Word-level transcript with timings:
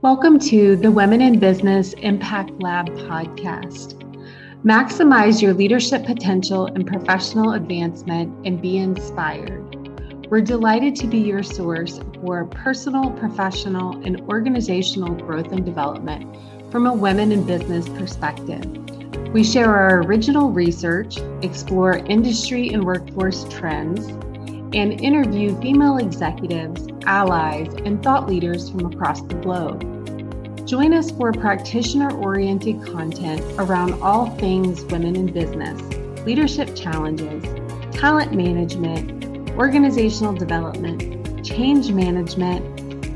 Welcome 0.00 0.38
to 0.40 0.76
the 0.76 0.92
Women 0.92 1.20
in 1.20 1.40
Business 1.40 1.92
Impact 1.94 2.52
Lab 2.62 2.86
podcast. 2.86 3.94
Maximize 4.64 5.42
your 5.42 5.52
leadership 5.52 6.06
potential 6.06 6.66
and 6.66 6.86
professional 6.86 7.54
advancement 7.54 8.46
and 8.46 8.62
be 8.62 8.76
inspired. 8.76 10.30
We're 10.30 10.42
delighted 10.42 10.94
to 10.96 11.08
be 11.08 11.18
your 11.18 11.42
source 11.42 11.98
for 12.20 12.44
personal, 12.44 13.10
professional, 13.10 14.00
and 14.04 14.20
organizational 14.28 15.16
growth 15.16 15.50
and 15.50 15.66
development 15.66 16.32
from 16.70 16.86
a 16.86 16.94
women 16.94 17.32
in 17.32 17.44
business 17.44 17.88
perspective. 17.88 18.64
We 19.32 19.42
share 19.42 19.74
our 19.74 20.02
original 20.02 20.50
research, 20.50 21.18
explore 21.42 21.96
industry 22.06 22.68
and 22.68 22.84
workforce 22.84 23.48
trends, 23.48 24.12
and 24.74 25.00
interview 25.00 25.58
female 25.60 25.96
executives, 25.96 26.86
allies, 27.06 27.72
and 27.84 28.02
thought 28.02 28.28
leaders 28.28 28.70
from 28.70 28.86
across 28.92 29.22
the 29.22 29.34
globe. 29.36 29.84
Join 30.66 30.92
us 30.92 31.10
for 31.10 31.32
practitioner 31.32 32.14
oriented 32.18 32.84
content 32.84 33.40
around 33.58 33.94
all 34.02 34.30
things 34.36 34.84
women 34.84 35.16
in 35.16 35.32
business, 35.32 35.80
leadership 36.26 36.76
challenges, 36.76 37.42
talent 37.92 38.34
management, 38.34 39.50
organizational 39.52 40.34
development, 40.34 41.44
change 41.44 41.90
management, 41.90 42.62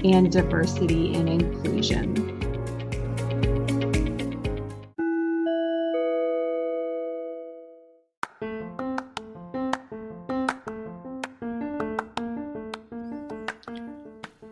and 0.04 0.32
diversity 0.32 1.14
and 1.14 1.28
inclusion. 1.28 2.31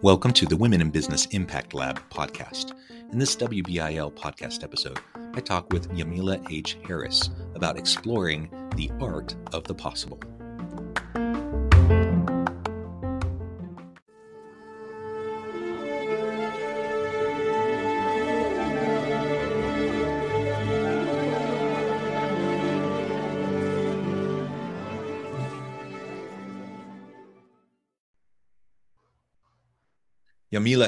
Welcome 0.02 0.32
to 0.32 0.46
the 0.46 0.56
Women 0.56 0.80
in 0.80 0.88
Business 0.88 1.26
Impact 1.26 1.74
Lab 1.74 2.00
podcast. 2.08 2.72
In 3.12 3.18
this 3.18 3.36
WBIL 3.36 4.14
podcast 4.14 4.64
episode, 4.64 4.98
I 5.34 5.40
talk 5.40 5.70
with 5.74 5.90
Yamila 5.90 6.50
H. 6.50 6.78
Harris 6.86 7.28
about 7.54 7.76
exploring 7.76 8.48
the 8.76 8.90
art 8.98 9.36
of 9.52 9.64
the 9.64 9.74
possible. 9.74 10.18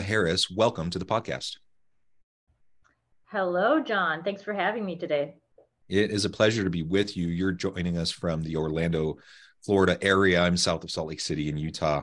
Harris, 0.00 0.50
welcome 0.50 0.90
to 0.90 0.98
the 0.98 1.04
podcast. 1.04 1.56
Hello, 3.26 3.80
John. 3.80 4.22
Thanks 4.22 4.42
for 4.42 4.52
having 4.52 4.84
me 4.84 4.96
today. 4.96 5.34
It 5.88 6.10
is 6.10 6.24
a 6.24 6.30
pleasure 6.30 6.64
to 6.64 6.70
be 6.70 6.82
with 6.82 7.16
you. 7.16 7.28
You're 7.28 7.52
joining 7.52 7.98
us 7.98 8.10
from 8.10 8.42
the 8.42 8.56
Orlando, 8.56 9.16
Florida 9.64 9.98
area. 10.02 10.42
I'm 10.42 10.56
south 10.56 10.84
of 10.84 10.90
Salt 10.90 11.08
Lake 11.08 11.20
City 11.20 11.48
in 11.48 11.56
Utah. 11.56 12.02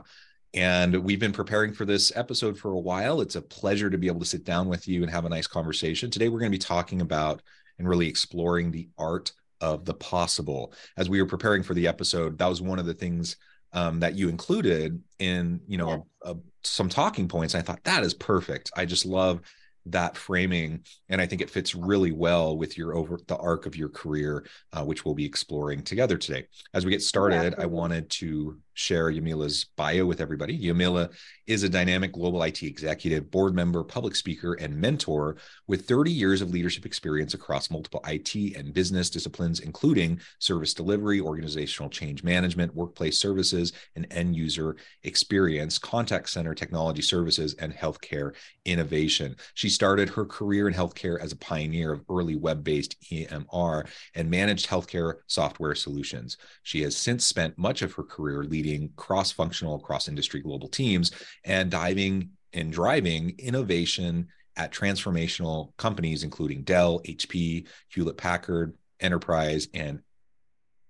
And 0.52 1.04
we've 1.04 1.20
been 1.20 1.32
preparing 1.32 1.72
for 1.72 1.84
this 1.84 2.12
episode 2.16 2.58
for 2.58 2.72
a 2.72 2.78
while. 2.78 3.20
It's 3.20 3.36
a 3.36 3.42
pleasure 3.42 3.88
to 3.88 3.98
be 3.98 4.08
able 4.08 4.20
to 4.20 4.26
sit 4.26 4.44
down 4.44 4.68
with 4.68 4.88
you 4.88 5.02
and 5.02 5.10
have 5.10 5.24
a 5.24 5.28
nice 5.28 5.46
conversation. 5.46 6.10
Today, 6.10 6.28
we're 6.28 6.40
going 6.40 6.50
to 6.50 6.58
be 6.58 6.58
talking 6.58 7.00
about 7.00 7.42
and 7.78 7.88
really 7.88 8.08
exploring 8.08 8.70
the 8.70 8.88
art 8.98 9.32
of 9.60 9.84
the 9.84 9.94
possible. 9.94 10.72
As 10.96 11.08
we 11.08 11.20
were 11.20 11.28
preparing 11.28 11.62
for 11.62 11.74
the 11.74 11.86
episode, 11.88 12.38
that 12.38 12.48
was 12.48 12.62
one 12.62 12.78
of 12.78 12.86
the 12.86 12.94
things 12.94 13.36
um, 13.72 14.00
that 14.00 14.16
you 14.16 14.28
included 14.28 15.02
in 15.18 15.60
you 15.66 15.78
know 15.78 16.06
yeah. 16.24 16.32
some 16.64 16.88
talking 16.88 17.28
points. 17.28 17.54
I 17.54 17.62
thought 17.62 17.84
that 17.84 18.02
is 18.02 18.14
perfect. 18.14 18.70
I 18.76 18.84
just 18.84 19.06
love 19.06 19.40
that 19.86 20.16
framing 20.16 20.84
and 21.08 21.22
i 21.22 21.26
think 21.26 21.40
it 21.40 21.48
fits 21.48 21.74
really 21.74 22.12
well 22.12 22.56
with 22.56 22.76
your 22.76 22.94
over 22.94 23.18
the 23.28 23.36
arc 23.36 23.64
of 23.64 23.74
your 23.74 23.88
career 23.88 24.44
uh, 24.72 24.84
which 24.84 25.04
we'll 25.04 25.14
be 25.14 25.24
exploring 25.24 25.82
together 25.82 26.18
today 26.18 26.46
as 26.74 26.84
we 26.84 26.90
get 26.90 27.02
started 27.02 27.54
yeah, 27.56 27.62
i 27.62 27.66
wanted 27.66 28.08
to 28.10 28.58
share 28.74 29.10
Yamila's 29.10 29.66
bio 29.76 30.06
with 30.06 30.20
everybody. 30.20 30.58
Yamila 30.58 31.12
is 31.46 31.62
a 31.64 31.68
dynamic 31.68 32.12
global 32.12 32.42
IT 32.42 32.62
executive, 32.62 33.30
board 33.30 33.54
member, 33.54 33.82
public 33.82 34.14
speaker, 34.14 34.54
and 34.54 34.76
mentor 34.76 35.36
with 35.66 35.86
30 35.86 36.12
years 36.12 36.40
of 36.40 36.50
leadership 36.50 36.86
experience 36.86 37.34
across 37.34 37.70
multiple 37.70 38.00
IT 38.06 38.56
and 38.56 38.72
business 38.72 39.10
disciplines, 39.10 39.60
including 39.60 40.20
service 40.38 40.74
delivery, 40.74 41.20
organizational 41.20 41.90
change 41.90 42.22
management, 42.22 42.74
workplace 42.74 43.18
services, 43.18 43.72
and 43.96 44.06
end 44.10 44.36
user 44.36 44.76
experience, 45.02 45.78
contact 45.78 46.30
center 46.30 46.54
technology 46.54 47.02
services, 47.02 47.54
and 47.54 47.74
healthcare 47.74 48.34
innovation. 48.64 49.34
She 49.54 49.68
started 49.68 50.08
her 50.10 50.24
career 50.24 50.68
in 50.68 50.74
healthcare 50.74 51.20
as 51.20 51.32
a 51.32 51.36
pioneer 51.36 51.92
of 51.92 52.04
early 52.08 52.36
web 52.36 52.62
based 52.62 52.96
EMR 53.10 53.88
and 54.14 54.30
managed 54.30 54.68
healthcare 54.68 55.14
software 55.26 55.74
solutions. 55.74 56.36
She 56.62 56.82
has 56.82 56.96
since 56.96 57.24
spent 57.24 57.58
much 57.58 57.82
of 57.82 57.92
her 57.94 58.04
career 58.04 58.44
leading 58.44 58.59
leading 58.62 58.90
cross 58.96 59.32
functional, 59.32 59.78
cross 59.78 60.08
industry 60.08 60.40
global 60.40 60.68
teams 60.68 61.12
and 61.44 61.70
diving 61.70 62.30
and 62.52 62.72
driving 62.72 63.34
innovation 63.38 64.28
at 64.56 64.72
transformational 64.72 65.76
companies, 65.76 66.24
including 66.24 66.62
Dell, 66.62 67.00
HP, 67.00 67.66
Hewlett 67.88 68.16
Packard, 68.16 68.74
Enterprise, 68.98 69.68
and 69.72 70.00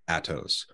Atos. 0.09 0.65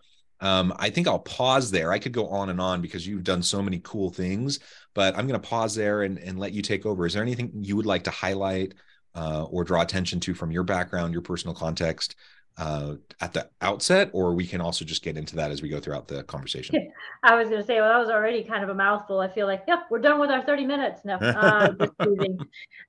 Um, 0.41 0.73
I 0.79 0.91
think 0.91 1.09
I'll 1.09 1.19
pause 1.19 1.71
there. 1.71 1.93
I 1.93 1.99
could 1.99 2.12
go 2.12 2.29
on 2.29 2.51
and 2.51 2.61
on 2.61 2.81
because 2.81 3.07
you've 3.07 3.25
done 3.25 3.43
so 3.43 3.61
many 3.61 3.81
cool 3.83 4.11
things, 4.11 4.61
but 4.95 5.17
I'm 5.17 5.27
going 5.27 5.41
to 5.41 5.49
pause 5.49 5.75
there 5.75 6.03
and, 6.03 6.19
and 6.19 6.39
let 6.39 6.53
you 6.53 6.63
take 6.63 6.87
over. 6.87 7.07
Is 7.07 7.15
there 7.15 7.23
anything 7.23 7.51
you 7.61 7.77
would 7.77 7.87
like 7.87 8.05
to 8.05 8.11
highlight 8.11 8.75
uh, 9.15 9.45
or 9.45 9.65
draw 9.65 9.83
attention 9.83 10.21
to 10.21 10.34
from 10.34 10.51
your 10.51 10.63
background, 10.63 11.13
your 11.13 11.23
personal 11.23 11.55
context 11.55 12.17
uh, 12.59 12.94
at 13.21 13.33
the 13.33 13.49
outset, 13.61 14.11
or 14.12 14.34
we 14.34 14.47
can 14.47 14.61
also 14.61 14.84
just 14.84 15.03
get 15.03 15.17
into 15.17 15.37
that 15.37 15.50
as 15.50 15.61
we 15.61 15.69
go 15.69 15.78
throughout 15.78 16.09
the 16.09 16.22
conversation. 16.25 16.91
I 17.22 17.34
was 17.34 17.49
going 17.49 17.61
to 17.61 17.67
say, 17.67 17.81
well, 17.81 17.91
that 17.91 17.99
was 17.99 18.09
already 18.09 18.43
kind 18.44 18.65
of 18.65 18.71
a 18.71 18.75
mouthful. 18.75 19.21
I 19.21 19.28
feel 19.28 19.47
like, 19.47 19.65
yep, 19.69 19.81
we're 19.91 19.99
done 19.99 20.19
with 20.19 20.31
our 20.31 20.43
30 20.43 20.66
minutes 20.66 21.03
now. 21.05 21.19
Uh, 21.37 21.72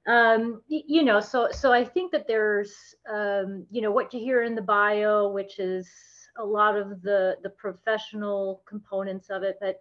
um, 0.07 0.61
you 0.67 1.03
know, 1.03 1.19
so 1.19 1.49
so 1.51 1.71
I 1.73 1.83
think 1.83 2.11
that 2.11 2.27
there's, 2.27 2.95
um, 3.11 3.65
you 3.69 3.81
know, 3.81 3.91
what 3.91 4.13
you 4.13 4.19
hear 4.19 4.43
in 4.43 4.55
the 4.55 4.61
bio, 4.61 5.29
which 5.29 5.59
is 5.59 5.89
a 6.37 6.45
lot 6.45 6.77
of 6.77 7.01
the 7.01 7.35
the 7.43 7.49
professional 7.49 8.61
components 8.67 9.29
of 9.29 9.43
it, 9.43 9.57
but 9.59 9.79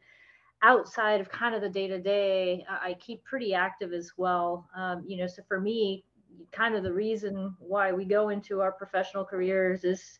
outside 0.62 1.20
of 1.20 1.28
kind 1.28 1.54
of 1.54 1.60
the 1.60 1.68
day 1.68 1.86
to 1.86 2.00
day, 2.00 2.64
I 2.68 2.94
keep 2.94 3.22
pretty 3.24 3.54
active 3.54 3.92
as 3.92 4.12
well. 4.16 4.68
Um, 4.76 5.04
you 5.06 5.16
know, 5.16 5.26
so 5.26 5.42
for 5.46 5.60
me, 5.60 6.04
kind 6.52 6.74
of 6.74 6.82
the 6.82 6.92
reason 6.92 7.54
why 7.58 7.92
we 7.92 8.04
go 8.04 8.30
into 8.30 8.60
our 8.60 8.72
professional 8.72 9.24
careers 9.24 9.84
is 9.84 10.18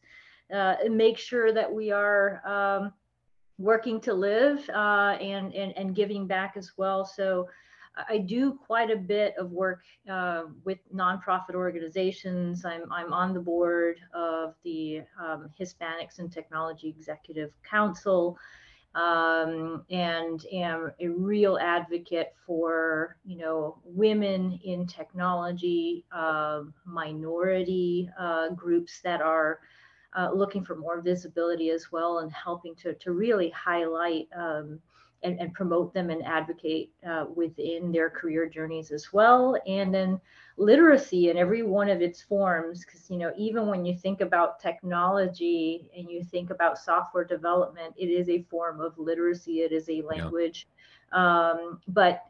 uh, 0.55 0.77
make 0.89 1.19
sure 1.19 1.53
that 1.53 1.73
we 1.73 1.91
are 1.91 2.43
um, 2.47 2.93
working 3.59 4.01
to 4.01 4.15
live 4.15 4.69
uh, 4.71 5.17
and, 5.21 5.55
and, 5.55 5.73
and 5.77 5.95
giving 5.95 6.27
back 6.27 6.55
as 6.57 6.73
well. 6.77 7.05
So 7.05 7.49
I 8.09 8.19
do 8.19 8.59
quite 8.67 8.91
a 8.91 8.97
bit 8.97 9.35
of 9.39 9.53
work 9.53 9.83
uh, 10.11 10.45
with 10.65 10.79
nonprofit 10.95 11.55
organizations. 11.55 12.65
I'm, 12.65 12.93
I'm 12.93 13.13
on 13.13 13.33
the 13.33 13.41
board 13.41 13.99
of 14.15 14.55
the 14.65 15.03
um, 15.19 15.49
Hispanics 15.59 16.19
and 16.19 16.31
Technology 16.31 16.89
Executive 16.89 17.53
Council 17.69 18.39
um, 18.95 19.85
and 19.91 20.45
am 20.53 20.93
a 21.01 21.09
real 21.09 21.59
advocate 21.59 22.35
for 22.47 23.17
you 23.25 23.37
know 23.39 23.79
women 23.85 24.59
in 24.65 24.87
technology, 24.87 26.05
uh, 26.13 26.63
minority 26.85 28.11
uh, 28.19 28.51
groups 28.51 29.01
that 29.03 29.21
are 29.21 29.61
uh, 30.17 30.31
looking 30.33 30.65
for 30.65 30.77
more 30.77 31.01
visibility 31.01 31.71
as 31.71 31.93
well, 31.93 32.21
and 32.21 32.33
helping 32.33 32.75
to 32.77 32.95
to 32.95 33.13
really 33.13 33.51
highlight. 33.51 34.29
Um, 34.37 34.81
and, 35.23 35.41
and, 35.41 35.55
promote 35.55 35.95
them 35.95 36.11
and 36.11 36.25
advocate 36.25 36.93
uh, 37.09 37.25
within 37.35 37.91
their 37.91 38.11
career 38.11 38.47
journeys 38.47 38.93
as 38.93 39.15
well. 39.15 39.57
And 39.67 39.93
then 39.93 40.21
literacy 40.57 41.29
in 41.31 41.37
every 41.37 41.63
one 41.63 41.89
of 41.89 42.01
its 42.01 42.23
forms, 42.23 42.85
because 42.85 43.11
you 43.11 43.19
know, 43.19 43.33
even 43.37 43.67
when 43.67 43.85
you 43.85 43.95
think 43.95 44.21
about 44.21 44.59
technology 44.61 45.91
and 45.97 46.11
you 46.11 46.23
think 46.25 46.51
about 46.51 46.79
software 46.79 47.25
development, 47.25 47.95
it 47.97 48.07
is 48.07 48.29
a 48.29 48.43
form 48.43 48.81
of 48.81 48.99
literacy. 48.99 49.61
It 49.61 49.73
is 49.73 49.89
a 49.89 50.03
language, 50.03 50.67
yeah. 51.13 51.51
um, 51.51 51.81
but 51.89 52.23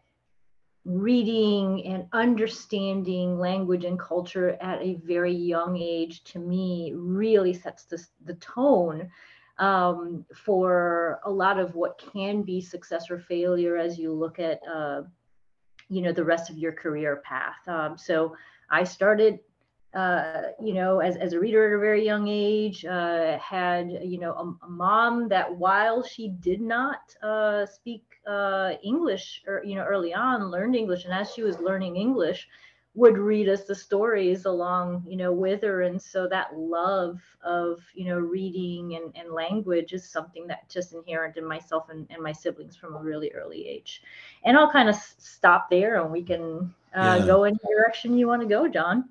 reading 0.85 1.85
and 1.85 2.07
understanding 2.13 3.41
language 3.41 3.85
and 3.85 3.99
culture 3.99 4.57
at 4.61 4.81
a 4.81 4.95
very 5.05 5.35
young 5.35 5.77
age 5.77 6.23
to 6.23 6.39
me 6.39 6.93
really 6.95 7.53
sets 7.53 7.85
the, 7.85 8.05
the 8.25 8.35
tone 8.35 9.11
um, 9.59 10.25
for 10.35 11.21
a 11.25 11.31
lot 11.31 11.59
of 11.59 11.75
what 11.75 12.01
can 12.13 12.43
be 12.43 12.61
success 12.61 13.11
or 13.11 13.19
failure 13.19 13.77
as 13.77 13.99
you 13.99 14.13
look 14.13 14.39
at 14.39 14.61
uh, 14.73 15.03
you 15.89 16.03
know 16.03 16.13
the 16.13 16.25
rest 16.25 16.51
of 16.51 16.59
your 16.59 16.73
career 16.73 17.23
path 17.25 17.67
um, 17.69 17.97
so 17.97 18.37
i 18.71 18.83
started 18.85 19.39
uh, 19.97 20.43
you 20.63 20.75
know, 20.75 20.99
as, 20.99 21.17
as 21.17 21.33
a 21.33 21.41
reader 21.41 21.69
at 21.69 21.75
a 21.75 21.81
very 21.81 22.05
young 22.05 22.29
age, 22.29 22.85
uh, 22.85 23.39
had, 23.39 23.91
you 24.03 24.19
know, 24.19 24.33
a, 24.33 24.67
a, 24.67 24.69
mom 24.69 25.27
that 25.27 25.57
while 25.57 26.03
she 26.03 26.29
did 26.29 26.61
not 26.61 26.99
uh, 27.23 27.65
speak 27.65 28.05
uh, 28.27 28.73
English, 28.85 29.43
or, 29.47 29.63
you 29.65 29.75
know, 29.75 29.85
early 29.85 30.13
on, 30.13 30.51
learned 30.51 30.77
English. 30.77 31.07
And 31.07 31.15
as 31.15 31.33
she 31.33 31.43
was 31.43 31.61
learning 31.61 31.97
English, 31.97 32.47
would 32.97 33.19
read 33.19 33.47
us 33.47 33.65
the 33.65 33.75
stories 33.75 34.47
along, 34.47 35.05
you 35.07 35.17
know, 35.17 35.31
with 35.31 35.63
her. 35.63 35.83
And 35.83 36.01
so 36.01 36.27
that 36.29 36.59
love 36.59 37.21
of, 37.45 37.81
you 37.95 38.07
know, 38.07 38.19
reading 38.19 38.97
and, 38.97 39.15
and 39.15 39.33
language 39.33 39.93
is 39.93 40.09
something 40.09 40.47
that 40.47 40.69
just 40.71 40.95
inherent 40.95 41.37
in 41.37 41.47
myself 41.47 41.91
and, 41.91 42.07
and 42.09 42.23
my 42.23 42.33
siblings 42.33 42.75
from 42.75 42.97
a 42.97 42.99
really 42.99 43.31
early 43.33 43.69
age. 43.69 44.03
And 44.45 44.57
I'll 44.57 44.71
kind 44.71 44.89
of 44.89 44.97
stop 44.97 45.69
there 45.69 46.03
and 46.03 46.11
we 46.11 46.23
can 46.23 46.75
uh, 46.97 47.19
yeah. 47.21 47.27
go 47.27 47.45
in 47.45 47.53
the 47.55 47.69
direction 47.69 48.17
you 48.17 48.29
want 48.29 48.41
to 48.41 48.49
go, 48.49 48.67
John. 48.67 49.11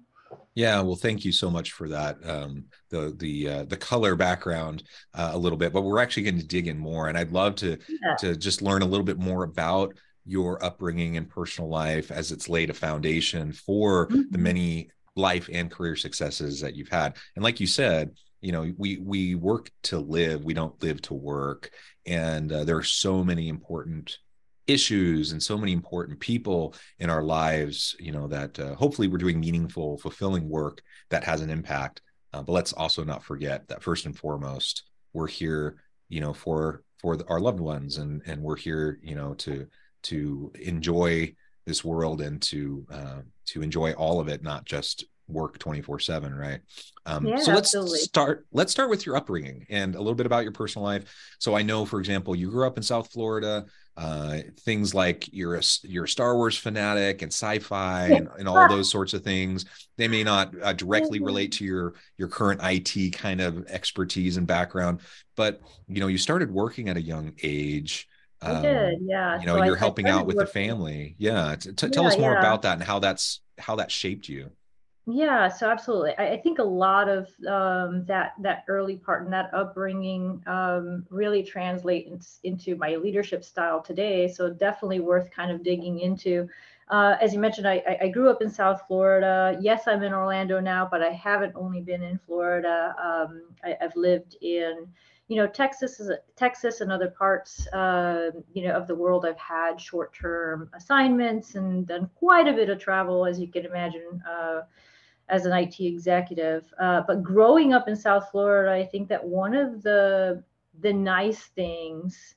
Yeah, 0.56 0.82
well, 0.82 0.96
thank 0.96 1.24
you 1.24 1.32
so 1.32 1.52
much 1.52 1.74
for 1.74 1.88
that. 1.90 2.18
Um, 2.28 2.66
the 2.90 3.14
the 3.18 3.50
uh, 3.50 3.64
the 3.66 3.78
color 3.78 4.16
background 4.16 4.84
uh, 5.14 5.32
a 5.34 5.38
little 5.38 5.58
bit, 5.58 5.74
but 5.74 5.82
we're 5.82 6.02
actually 6.02 6.24
going 6.24 6.40
to 6.40 6.46
dig 6.46 6.68
in 6.68 6.78
more, 6.78 7.10
and 7.10 7.18
I'd 7.18 7.32
love 7.32 7.56
to 7.56 7.78
yeah. 7.88 8.16
to 8.20 8.36
just 8.36 8.62
learn 8.62 8.82
a 8.82 8.86
little 8.86 9.06
bit 9.06 9.20
more 9.20 9.44
about 9.44 9.94
your 10.26 10.64
upbringing 10.64 11.18
and 11.18 11.30
personal 11.30 11.70
life 11.70 12.12
as 12.12 12.32
it's 12.32 12.50
laid 12.50 12.70
a 12.70 12.74
foundation 12.74 13.52
for 13.52 14.08
mm-hmm. 14.08 14.22
the 14.32 14.38
many 14.38 14.90
life 15.16 15.50
and 15.52 15.72
career 15.72 15.96
successes 15.96 16.60
that 16.62 16.76
you've 16.76 16.90
had. 16.90 17.16
And 17.36 17.44
like 17.44 17.60
you 17.60 17.68
said, 17.68 18.12
you 18.42 18.52
know, 18.52 18.72
we 18.78 18.98
we 18.98 19.36
work 19.36 19.72
to 19.84 20.00
live, 20.00 20.44
we 20.44 20.54
don't 20.54 20.82
live 20.84 21.02
to 21.04 21.14
work, 21.14 21.72
and 22.06 22.52
uh, 22.52 22.64
there 22.64 22.78
are 22.78 22.84
so 22.84 23.24
many 23.24 23.50
important 23.50 24.18
issues 24.68 25.32
and 25.32 25.42
so 25.42 25.58
many 25.58 25.72
important 25.72 26.20
people 26.20 26.74
in 27.00 27.10
our 27.10 27.22
lives 27.22 27.96
you 28.00 28.12
know 28.12 28.28
that 28.28 28.58
uh, 28.60 28.74
hopefully 28.76 29.08
we're 29.08 29.18
doing 29.18 29.40
meaningful 29.40 29.98
fulfilling 30.00 30.50
work 30.50 30.82
that 31.10 31.24
has 31.24 31.42
an 31.42 31.52
impact 31.52 32.02
uh, 32.34 32.42
but 32.42 32.52
let's 32.52 32.74
also 32.74 33.04
not 33.04 33.24
forget 33.24 33.68
that 33.68 33.84
first 33.84 34.08
and 34.08 34.18
foremost 34.18 34.84
we're 35.14 35.28
here 35.28 35.78
you 36.10 36.20
know 36.20 36.34
for 36.34 36.84
for 36.98 37.18
our 37.28 37.40
loved 37.40 37.60
ones 37.60 37.98
and 37.98 38.24
and 38.26 38.42
we're 38.42 38.56
here 38.56 39.00
you 39.04 39.14
know 39.14 39.36
to 39.36 39.68
to 40.06 40.52
enjoy 40.60 41.34
this 41.66 41.84
world 41.84 42.22
and 42.22 42.42
to 42.44 42.86
uh, 42.92 43.22
to 43.48 43.62
enjoy 43.62 43.94
all 43.94 44.20
of 44.20 44.28
it, 44.28 44.44
not 44.44 44.66
just 44.66 45.06
work 45.28 45.58
24 45.58 46.00
7 46.00 46.36
right? 46.36 46.62
Um, 47.08 47.26
yeah, 47.26 47.38
so 47.38 47.52
let's 47.52 47.74
absolutely. 47.74 48.00
start 48.00 48.46
let's 48.52 48.72
start 48.72 48.90
with 48.90 49.06
your 49.06 49.16
upbringing 49.18 49.66
and 49.70 49.96
a 49.96 49.98
little 49.98 50.16
bit 50.16 50.28
about 50.28 50.44
your 50.44 50.52
personal 50.52 50.86
life. 50.86 51.36
So 51.40 51.56
i 51.56 51.64
know 51.64 51.86
for 51.86 52.00
example 52.00 52.36
you 52.36 52.50
grew 52.50 52.68
up 52.68 52.78
in 52.78 52.84
south 52.84 53.12
florida 53.12 53.66
uh, 53.98 54.40
things 54.60 54.94
like 54.94 55.32
you're 55.32 55.56
a 55.56 55.62
you're 55.84 56.04
a 56.04 56.10
star 56.10 56.36
wars 56.36 56.58
fanatic 56.58 57.22
and 57.22 57.32
sci-fi 57.32 58.08
and, 58.08 58.28
and 58.38 58.48
all 58.48 58.68
those 58.68 58.92
sorts 58.92 59.14
of 59.14 59.24
things. 59.24 59.66
They 59.98 60.10
may 60.10 60.22
not 60.24 60.54
uh, 60.62 60.74
directly 60.74 61.22
relate 61.22 61.54
to 61.54 61.66
your 61.66 61.94
your 62.18 62.28
current 62.28 62.62
it 62.62 63.14
kind 63.14 63.40
of 63.40 63.66
expertise 63.68 64.36
and 64.38 64.46
background 64.46 65.00
but 65.38 65.62
you 65.88 66.02
know 66.02 66.08
you 66.08 66.18
started 66.18 66.52
working 66.52 66.90
at 66.90 66.98
a 66.98 67.02
young 67.02 67.34
age 67.42 68.08
I 68.46 68.62
did, 68.62 68.96
um, 68.96 69.00
yeah. 69.08 69.40
You 69.40 69.46
know, 69.46 69.58
so 69.58 69.64
you're 69.64 69.76
I, 69.76 69.80
helping 69.80 70.08
I 70.08 70.12
out 70.12 70.26
with 70.26 70.36
working. 70.36 70.46
the 70.46 70.52
family. 70.52 71.16
Yeah. 71.18 71.56
T- 71.56 71.74
t- 71.74 71.90
tell 71.90 72.08
us 72.08 72.18
more 72.18 72.34
yeah. 72.34 72.40
about 72.40 72.62
that 72.64 72.74
and 72.74 72.84
how 72.84 73.00
that's 73.00 73.42
how 73.58 73.76
that 73.78 73.92
shaped 73.92 74.30
you. 74.30 74.52
Yeah, 75.08 75.50
so 75.50 75.70
absolutely. 75.70 76.18
I, 76.18 76.32
I 76.32 76.38
think 76.42 76.58
a 76.58 76.64
lot 76.64 77.08
of 77.08 77.28
um, 77.48 78.06
that 78.06 78.34
that 78.40 78.64
early 78.68 78.98
part 78.98 79.24
and 79.24 79.32
that 79.34 79.54
upbringing 79.54 80.42
um, 80.48 81.06
really 81.12 81.44
translate 81.44 82.08
in, 82.08 82.20
into 82.44 82.76
my 82.76 82.96
leadership 82.96 83.44
style 83.44 83.82
today. 83.82 84.28
So 84.28 84.50
definitely 84.50 85.02
worth 85.02 85.30
kind 85.30 85.52
of 85.52 85.64
digging 85.64 86.00
into. 86.00 86.50
Uh, 86.90 87.18
as 87.20 87.34
you 87.34 87.40
mentioned, 87.40 87.68
I, 87.68 87.98
I, 88.00 88.08
grew 88.10 88.30
up 88.30 88.44
in 88.44 88.50
South 88.50 88.84
Florida. 88.88 89.58
Yes, 89.60 89.88
I'm 89.88 90.04
in 90.04 90.14
Orlando 90.14 90.60
now, 90.60 90.88
but 90.90 91.02
I 91.02 91.10
haven't 91.10 91.54
only 91.56 91.82
been 91.82 92.04
in 92.04 92.20
Florida. 92.28 92.96
Um, 93.04 93.42
I, 93.64 93.76
have 93.82 93.96
lived 93.96 94.38
in 94.42 94.88
you 95.28 95.38
know, 95.38 95.48
Texas 95.48 96.00
is 96.00 96.12
Texas 96.36 96.82
and 96.82 96.92
other 96.92 97.10
parts, 97.10 97.68
uh, 97.68 98.30
you 98.54 98.68
know, 98.68 98.74
of 98.74 98.88
the 98.88 98.94
world. 98.94 99.26
I've 99.26 99.40
had 99.40 99.82
short-term 99.82 100.70
assignments 100.76 101.56
and 101.56 101.88
done 101.88 102.10
quite 102.16 102.48
a 102.48 102.54
bit 102.54 102.70
of 102.70 102.80
travel, 102.80 103.26
as 103.26 103.40
you 103.40 103.48
can 103.48 103.66
imagine, 103.66 104.22
uh, 104.30 104.62
as 105.30 105.46
an 105.46 105.54
IT 105.54 105.80
executive. 105.80 106.72
Uh, 106.80 107.02
but 107.08 107.24
growing 107.24 107.74
up 107.74 107.88
in 107.88 107.96
South 107.96 108.30
Florida, 108.30 108.72
I 108.72 108.86
think 108.86 109.10
that 109.10 109.24
one 109.24 109.56
of 109.56 109.82
the 109.82 110.44
the 110.82 110.94
nice 110.94 111.46
things 111.56 112.36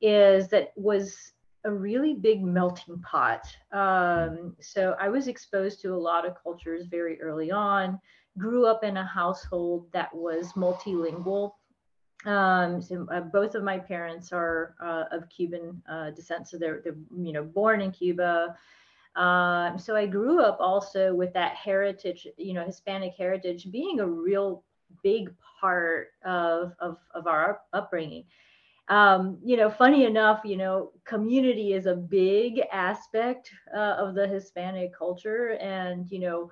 is 0.00 0.48
that 0.48 0.72
was 0.76 1.32
a 1.64 1.72
really 1.72 2.14
big 2.14 2.42
melting 2.42 2.98
pot. 3.00 3.46
Um, 3.72 4.56
so 4.60 4.96
I 5.00 5.08
was 5.08 5.28
exposed 5.28 5.80
to 5.82 5.94
a 5.94 5.96
lot 5.96 6.26
of 6.26 6.34
cultures 6.42 6.86
very 6.86 7.20
early 7.22 7.50
on. 7.50 8.00
Grew 8.36 8.66
up 8.66 8.84
in 8.84 8.96
a 8.96 9.04
household 9.04 9.86
that 9.92 10.14
was 10.14 10.52
multilingual 10.52 11.52
um, 12.26 12.82
so 12.82 13.06
uh, 13.12 13.20
both 13.20 13.54
of 13.54 13.62
my 13.62 13.78
parents 13.78 14.32
are 14.32 14.74
uh, 14.80 15.04
of 15.14 15.28
Cuban 15.28 15.80
uh, 15.88 16.10
descent, 16.10 16.48
so 16.48 16.58
they're, 16.58 16.80
they're 16.82 16.96
you 17.16 17.32
know 17.32 17.44
born 17.44 17.80
in 17.80 17.92
Cuba. 17.92 18.56
Um, 19.14 19.78
so 19.78 19.96
I 19.96 20.06
grew 20.06 20.42
up 20.42 20.58
also 20.60 21.14
with 21.14 21.32
that 21.34 21.54
heritage, 21.56 22.26
you 22.36 22.54
know, 22.54 22.64
Hispanic 22.64 23.14
heritage 23.16 23.70
being 23.70 24.00
a 24.00 24.06
real 24.06 24.64
big 25.02 25.32
part 25.60 26.08
of 26.24 26.72
of, 26.80 26.98
of 27.14 27.26
our 27.26 27.60
upbringing. 27.72 28.24
Um, 28.88 29.38
you 29.44 29.56
know, 29.56 29.68
funny 29.70 30.04
enough, 30.04 30.40
you 30.44 30.56
know, 30.56 30.92
community 31.04 31.74
is 31.74 31.86
a 31.86 31.94
big 31.94 32.62
aspect 32.72 33.50
uh, 33.76 33.96
of 33.98 34.14
the 34.14 34.26
Hispanic 34.26 34.96
culture, 34.96 35.50
and 35.60 36.10
you 36.10 36.18
know 36.18 36.50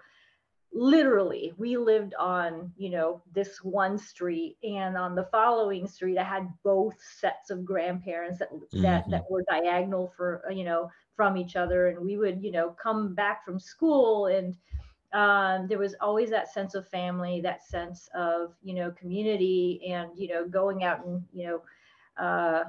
literally 0.76 1.54
we 1.56 1.78
lived 1.78 2.14
on 2.18 2.70
you 2.76 2.90
know 2.90 3.22
this 3.32 3.64
one 3.64 3.96
street 3.96 4.58
and 4.62 4.94
on 4.96 5.14
the 5.14 5.26
following 5.32 5.86
street 5.88 6.18
i 6.18 6.22
had 6.22 6.46
both 6.62 6.94
sets 7.18 7.48
of 7.48 7.64
grandparents 7.64 8.38
that 8.38 8.52
mm-hmm. 8.52 8.82
that 8.82 9.08
that 9.08 9.24
were 9.30 9.42
diagonal 9.48 10.12
for 10.18 10.42
you 10.50 10.64
know 10.64 10.90
from 11.16 11.38
each 11.38 11.56
other 11.56 11.88
and 11.88 11.98
we 11.98 12.18
would 12.18 12.42
you 12.42 12.52
know 12.52 12.76
come 12.80 13.14
back 13.14 13.42
from 13.42 13.58
school 13.58 14.26
and 14.26 14.54
um, 15.14 15.66
there 15.66 15.78
was 15.78 15.94
always 16.02 16.28
that 16.28 16.52
sense 16.52 16.74
of 16.74 16.86
family 16.88 17.40
that 17.40 17.66
sense 17.66 18.10
of 18.14 18.52
you 18.62 18.74
know 18.74 18.90
community 18.90 19.80
and 19.88 20.10
you 20.14 20.28
know 20.28 20.46
going 20.46 20.84
out 20.84 21.06
and 21.06 21.22
you 21.32 21.46
know 21.46 22.22
uh, 22.22 22.64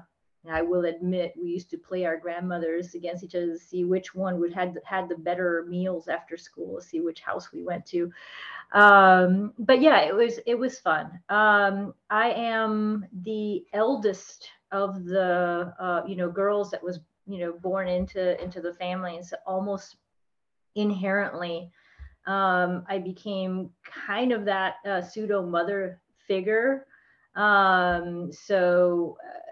and 0.48 0.56
I 0.56 0.62
will 0.62 0.86
admit, 0.86 1.34
we 1.42 1.50
used 1.50 1.70
to 1.72 1.78
play 1.78 2.06
our 2.06 2.18
grandmothers 2.18 2.96
against 2.96 3.24
each 3.24 3.36
other 3.36 3.48
to 3.48 3.60
see 3.60 3.84
which 3.84 4.16
one 4.16 4.40
would 4.40 4.54
had 4.54 4.80
had 4.86 5.10
the 5.10 5.16
better 5.16 5.66
meals 5.68 6.08
after 6.08 6.38
school, 6.38 6.80
see 6.80 7.02
which 7.02 7.20
house 7.20 7.52
we 7.52 7.64
went 7.64 7.86
to. 7.88 8.12
Um, 8.72 9.54
but 9.60 9.82
yeah, 9.82 10.02
it 10.02 10.16
was 10.16 10.40
it 10.46 10.58
was 10.58 10.80
fun. 10.80 11.20
Um, 11.28 11.94
I 12.10 12.30
am 12.32 13.06
the 13.24 13.66
eldest 13.74 14.50
of 14.72 15.04
the 15.04 15.74
uh, 15.80 16.04
you 16.08 16.16
know 16.16 16.30
girls 16.30 16.72
that 16.72 16.84
was 16.84 17.00
you 17.28 17.40
know 17.40 17.52
born 17.52 17.90
into 17.90 18.42
into 18.42 18.62
the 18.62 18.74
family, 18.74 19.18
and 19.18 19.26
so 19.26 19.36
almost 19.46 19.98
inherently, 20.76 21.70
um, 22.26 22.86
I 22.88 23.00
became 23.00 23.70
kind 23.84 24.32
of 24.32 24.46
that 24.46 24.76
uh, 24.86 25.02
pseudo 25.02 25.46
mother 25.46 26.00
figure. 26.26 26.88
Um, 27.36 28.32
so. 28.32 29.18
Uh, 29.26 29.47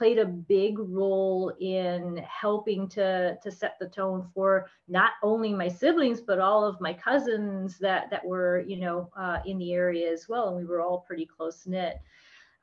played 0.00 0.18
a 0.18 0.24
big 0.24 0.78
role 0.78 1.52
in 1.60 2.16
helping 2.26 2.88
to 2.88 3.36
to 3.42 3.50
set 3.50 3.78
the 3.78 3.86
tone 3.86 4.26
for 4.32 4.66
not 4.88 5.10
only 5.22 5.52
my 5.52 5.68
siblings 5.68 6.22
but 6.22 6.38
all 6.38 6.64
of 6.64 6.80
my 6.80 6.94
cousins 6.94 7.76
that 7.78 8.08
that 8.08 8.24
were 8.24 8.60
you 8.60 8.78
know 8.78 9.10
uh, 9.14 9.40
in 9.44 9.58
the 9.58 9.74
area 9.74 10.10
as 10.10 10.26
well 10.26 10.48
and 10.48 10.56
we 10.56 10.64
were 10.64 10.80
all 10.80 11.04
pretty 11.06 11.26
close 11.26 11.66
knit. 11.66 12.00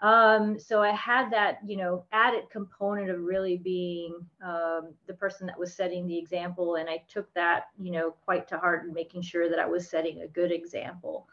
Um, 0.02 0.60
so 0.60 0.82
i 0.82 0.90
had 0.90 1.30
that 1.32 1.60
you 1.64 1.78
know 1.78 2.06
added 2.12 2.50
component 2.50 3.12
of 3.12 3.22
really 3.22 3.58
being 3.58 4.16
um, 4.44 4.96
the 5.06 5.14
person 5.14 5.46
that 5.46 5.60
was 5.60 5.76
setting 5.76 6.08
the 6.08 6.18
example 6.18 6.78
and 6.78 6.90
i 6.90 7.04
took 7.08 7.32
that 7.36 7.66
you 7.80 7.92
know 7.92 8.16
quite 8.26 8.48
to 8.48 8.58
heart 8.58 8.84
and 8.86 8.94
making 8.96 9.22
sure 9.22 9.48
that 9.48 9.60
i 9.60 9.68
was 9.68 9.88
setting 9.88 10.22
a 10.22 10.28
good 10.28 10.52
example. 10.52 11.28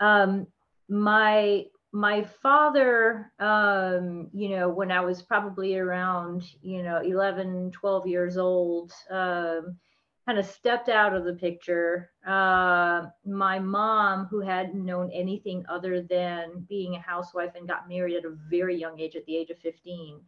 Um, 0.00 0.46
my 0.90 1.64
my 1.92 2.22
father 2.22 3.32
um, 3.40 4.28
you 4.32 4.50
know 4.50 4.68
when 4.68 4.90
i 4.90 5.00
was 5.00 5.22
probably 5.22 5.76
around 5.76 6.44
you 6.62 6.82
know 6.82 7.00
11 7.00 7.70
12 7.72 8.06
years 8.06 8.36
old 8.36 8.92
um, 9.10 9.76
kind 10.26 10.38
of 10.38 10.46
stepped 10.46 10.88
out 10.88 11.14
of 11.14 11.24
the 11.24 11.34
picture 11.34 12.10
uh, 12.26 13.06
my 13.24 13.58
mom 13.58 14.26
who 14.26 14.40
hadn't 14.40 14.84
known 14.84 15.10
anything 15.10 15.64
other 15.68 16.02
than 16.02 16.64
being 16.68 16.94
a 16.94 17.00
housewife 17.00 17.52
and 17.56 17.66
got 17.66 17.88
married 17.88 18.16
at 18.16 18.24
a 18.24 18.36
very 18.48 18.76
young 18.76 19.00
age 19.00 19.16
at 19.16 19.26
the 19.26 19.36
age 19.36 19.50
of 19.50 19.58
15 19.58 20.20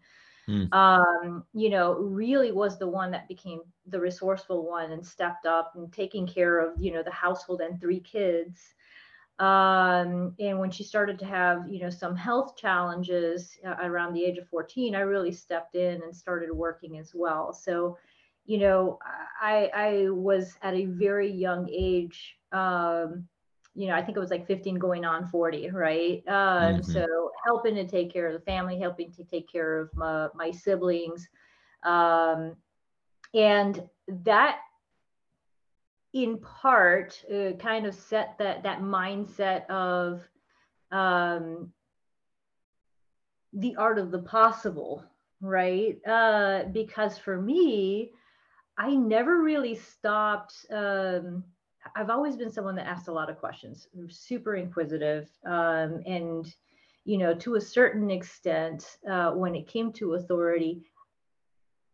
mm. 0.49 0.75
um, 0.75 1.45
you 1.55 1.71
know 1.71 1.93
really 1.95 2.51
was 2.51 2.77
the 2.77 2.89
one 2.89 3.13
that 3.13 3.29
became 3.29 3.61
the 3.87 4.01
resourceful 4.01 4.67
one 4.69 4.91
and 4.91 5.07
stepped 5.07 5.47
up 5.47 5.75
and 5.77 5.93
taking 5.93 6.27
care 6.27 6.59
of 6.59 6.73
you 6.83 6.93
know 6.93 7.05
the 7.05 7.11
household 7.13 7.61
and 7.61 7.81
three 7.81 8.01
kids 8.01 8.75
um, 9.43 10.37
and 10.39 10.61
when 10.61 10.71
she 10.71 10.85
started 10.85 11.19
to 11.19 11.25
have, 11.25 11.69
you 11.69 11.81
know, 11.81 11.91
some 11.91 12.15
health 12.15 12.57
challenges 12.57 13.59
uh, 13.67 13.75
around 13.83 14.15
the 14.15 14.25
age 14.25 14.39
of 14.39 14.49
14, 14.49 14.95
I 14.95 15.01
really 15.01 15.33
stepped 15.33 15.75
in 15.75 16.01
and 16.01 16.15
started 16.15 16.53
working 16.53 16.97
as 16.97 17.11
well. 17.13 17.53
So, 17.53 17.99
you 18.47 18.59
know, 18.59 19.01
I, 19.41 19.69
I 19.75 20.11
was 20.11 20.57
at 20.63 20.75
a 20.75 20.85
very 20.85 21.29
young 21.29 21.69
age, 21.69 22.37
um, 22.53 23.27
you 23.75 23.89
know, 23.89 23.95
I 23.95 24.03
think 24.03 24.17
it 24.17 24.21
was 24.21 24.31
like 24.31 24.47
15 24.47 24.77
going 24.77 25.05
on 25.05 25.27
40, 25.27 25.71
right? 25.71 26.23
Um, 26.29 26.35
mm-hmm. 26.77 26.93
So 26.93 27.33
helping 27.45 27.75
to 27.75 27.87
take 27.89 28.13
care 28.13 28.29
of 28.29 28.35
the 28.35 28.47
family, 28.47 28.79
helping 28.79 29.11
to 29.15 29.25
take 29.25 29.51
care 29.51 29.81
of 29.81 29.91
my, 29.97 30.29
my 30.37 30.53
siblings. 30.53 31.29
Um, 31.83 32.55
and 33.35 33.83
that 34.07 34.59
in 36.13 36.39
part 36.39 37.25
uh, 37.33 37.53
kind 37.59 37.87
of 37.87 37.95
set 37.95 38.37
that 38.39 38.63
that 38.63 38.81
mindset 38.81 39.69
of 39.71 40.23
um, 40.91 41.73
the 43.55 43.75
art 43.77 43.99
of 43.99 44.11
the 44.11 44.19
possible 44.19 45.05
right? 45.43 45.99
Uh, 46.07 46.65
because 46.73 47.19
for 47.19 47.41
me 47.41 48.13
i 48.79 48.95
never 48.95 49.43
really 49.43 49.75
stopped 49.75 50.65
um, 50.71 51.45
i've 51.95 52.09
always 52.09 52.37
been 52.37 52.51
someone 52.51 52.75
that 52.75 52.87
asked 52.87 53.09
a 53.09 53.13
lot 53.13 53.29
of 53.29 53.39
questions 53.39 53.89
I'm 53.95 54.09
super 54.09 54.55
inquisitive 54.55 55.29
um, 55.45 56.01
and 56.07 56.47
you 57.05 57.19
know 57.19 57.35
to 57.35 57.57
a 57.57 57.61
certain 57.61 58.11
extent 58.11 58.99
uh, 59.11 59.33
when 59.33 59.55
it 59.55 59.69
came 59.69 59.93
to 59.95 60.15
authority 60.15 60.83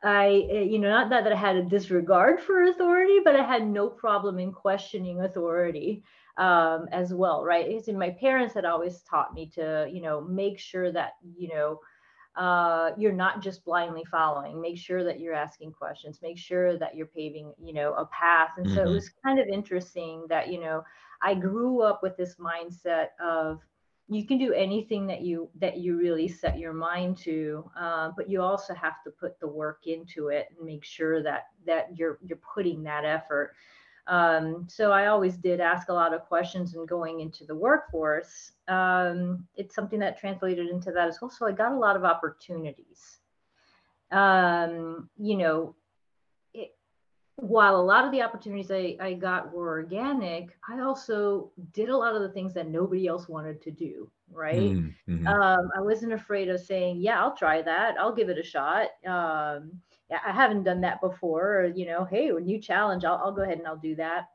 I, 0.02 0.46
eh, 0.50 0.60
you 0.60 0.78
know, 0.78 0.90
not 0.90 1.10
that, 1.10 1.24
that 1.24 1.32
I 1.32 1.36
had 1.36 1.56
a 1.56 1.64
disregard 1.64 2.40
for 2.40 2.64
authority, 2.64 3.18
but 3.24 3.34
I 3.34 3.44
had 3.44 3.66
no 3.66 3.88
problem 3.88 4.38
in 4.38 4.52
questioning 4.52 5.20
authority 5.20 6.04
um, 6.36 6.86
as 6.92 7.12
well, 7.12 7.42
right? 7.44 7.66
Because 7.66 7.88
my 7.88 8.10
parents 8.10 8.54
had 8.54 8.64
always 8.64 9.02
taught 9.02 9.34
me 9.34 9.50
to, 9.54 9.88
you 9.92 10.00
know, 10.00 10.20
make 10.20 10.58
sure 10.58 10.92
that, 10.92 11.14
you 11.36 11.48
know, 11.48 11.80
uh, 12.36 12.92
you're 12.96 13.12
not 13.12 13.42
just 13.42 13.64
blindly 13.64 14.04
following. 14.08 14.60
Make 14.60 14.78
sure 14.78 15.02
that 15.02 15.18
you're 15.18 15.34
asking 15.34 15.72
questions. 15.72 16.20
Make 16.22 16.38
sure 16.38 16.78
that 16.78 16.94
you're 16.94 17.06
paving, 17.06 17.52
you 17.60 17.72
know, 17.72 17.94
a 17.94 18.06
path. 18.06 18.50
And 18.56 18.66
mm-hmm. 18.66 18.76
so 18.76 18.82
it 18.82 18.84
mm-hmm. 18.84 18.94
was 18.94 19.10
kind 19.24 19.40
of 19.40 19.48
interesting 19.48 20.24
that, 20.28 20.48
you 20.48 20.60
know, 20.60 20.84
I 21.20 21.34
grew 21.34 21.82
up 21.82 22.00
with 22.00 22.16
this 22.16 22.36
mindset 22.36 23.08
of, 23.20 23.60
you 24.08 24.26
can 24.26 24.38
do 24.38 24.52
anything 24.54 25.06
that 25.06 25.20
you 25.20 25.50
that 25.56 25.76
you 25.76 25.96
really 25.96 26.28
set 26.28 26.58
your 26.58 26.72
mind 26.72 27.16
to 27.18 27.70
uh, 27.78 28.10
but 28.16 28.28
you 28.28 28.40
also 28.40 28.74
have 28.74 29.02
to 29.04 29.10
put 29.10 29.38
the 29.38 29.46
work 29.46 29.86
into 29.86 30.28
it 30.28 30.48
and 30.56 30.66
make 30.66 30.84
sure 30.84 31.22
that 31.22 31.48
that 31.66 31.96
you're 31.96 32.18
you're 32.24 32.40
putting 32.54 32.82
that 32.82 33.04
effort. 33.04 33.54
Um, 34.06 34.66
so 34.70 34.90
i 34.90 35.08
always 35.08 35.36
did 35.36 35.60
ask 35.60 35.90
a 35.90 35.92
lot 35.92 36.14
of 36.14 36.24
questions 36.24 36.74
and 36.74 36.88
going 36.88 37.20
into 37.20 37.44
the 37.44 37.54
workforce. 37.54 38.52
Um, 38.66 39.46
it's 39.54 39.74
something 39.74 39.98
that 39.98 40.18
translated 40.18 40.68
into 40.68 40.90
that 40.92 41.08
as 41.08 41.18
well. 41.20 41.30
So 41.30 41.46
i 41.46 41.52
got 41.52 41.72
a 41.72 41.78
lot 41.78 41.96
of 41.96 42.04
opportunities. 42.04 43.18
Um, 44.10 45.10
you 45.18 45.36
know 45.36 45.74
while 47.40 47.76
a 47.76 47.83
lot 47.83 48.04
of 48.04 48.11
the 48.11 48.21
opportunities 48.21 48.71
I, 48.73 48.97
I 49.00 49.12
got 49.12 49.52
were 49.52 49.68
organic, 49.68 50.59
I 50.68 50.80
also 50.80 51.52
did 51.73 51.88
a 51.88 51.97
lot 51.97 52.16
of 52.16 52.23
the 52.23 52.30
things 52.30 52.52
that 52.54 52.68
nobody 52.68 53.07
else 53.07 53.28
wanted 53.28 53.62
to 53.62 53.71
do. 53.71 54.11
Right. 54.30 54.73
Mm-hmm. 54.73 55.26
Um, 55.26 55.71
I 55.76 55.80
wasn't 55.80 56.12
afraid 56.12 56.49
of 56.49 56.61
saying, 56.61 57.00
yeah, 57.00 57.21
I'll 57.21 57.37
try 57.37 57.62
that. 57.62 57.95
I'll 57.99 58.14
give 58.14 58.28
it 58.28 58.38
a 58.38 58.42
shot. 58.42 58.88
Um, 59.07 59.80
I 60.11 60.33
haven't 60.33 60.64
done 60.64 60.80
that 60.80 61.00
before. 61.00 61.61
Or, 61.61 61.66
you 61.66 61.87
know, 61.87 62.04
hey, 62.04 62.28
a 62.28 62.40
new 62.40 62.61
challenge, 62.61 63.04
I'll, 63.04 63.21
I'll 63.25 63.33
go 63.33 63.42
ahead 63.42 63.59
and 63.59 63.66
I'll 63.68 63.76
do 63.76 63.95
that. 63.95 64.26